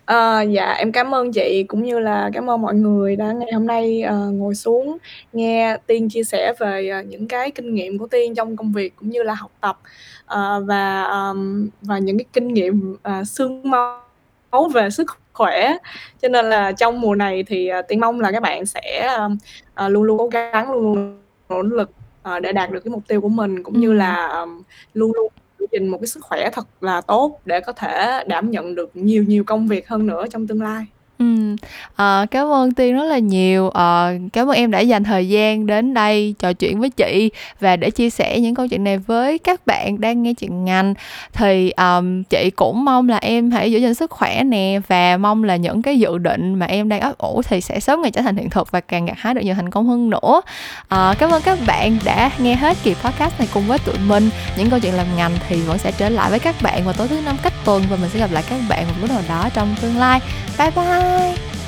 [0.10, 3.52] Ờ, dạ, em cảm ơn chị cũng như là cảm ơn mọi người đã ngày
[3.54, 4.98] hôm nay, ờ, ngồi xuống
[5.34, 8.94] nghe Tiên chia sẻ về, ờ, những cái kinh nghiệm của Tiên trong công việc
[8.96, 9.78] cũng như là học tập,
[10.26, 15.74] ờ, và, ờm, và những cái kinh nghiệm, à, xương máu về sức khỏe.
[16.22, 19.38] Cho nên là trong mùa này thì, ờ, Tiên mong là các bạn sẽ, ờm,
[19.74, 21.18] ờ, luôn luôn cố gắng, luôn luôn
[21.50, 21.92] nỗ lực,
[22.24, 24.62] ờ, để đạt được cái mục tiêu của mình, cũng như là, ờm,
[24.94, 25.32] luôn luôn
[25.72, 29.24] trình một cái sức khỏe thật là tốt để có thể đảm nhận được nhiều
[29.24, 30.86] nhiều công việc hơn nữa trong tương lai.
[31.20, 31.56] Ừm,
[31.96, 33.70] ờ, cảm ơn Tiên rất là nhiều.
[33.70, 37.76] Ờ, cảm ơn em đã dành thời gian đến đây trò chuyện với chị và
[37.76, 40.94] để chia sẻ những câu chuyện này với các bạn đang nghe chuyện ngành.
[41.34, 45.44] Thì, ờm, chị cũng mong là em hãy giữ gìn sức khỏe nè và mong
[45.44, 48.22] là những cái dự định mà em đang ấp ủ thì sẽ sớm ngày trở
[48.22, 50.42] thành hiện thực và càng gặt hái được nhiều thành công hơn nữa.
[50.88, 54.30] Ờ, cảm ơn các bạn đã nghe hết kỳ podcast này cùng với tụi mình.
[54.58, 57.08] Những câu chuyện làm ngành thì vẫn sẽ trở lại với các bạn vào tối
[57.08, 59.50] thứ Năm cách tuần và mình sẽ gặp lại các bạn một lúc nào đó
[59.54, 60.20] trong tương lai.
[60.58, 61.09] Bye bye!
[61.10, 61.59] Tchau!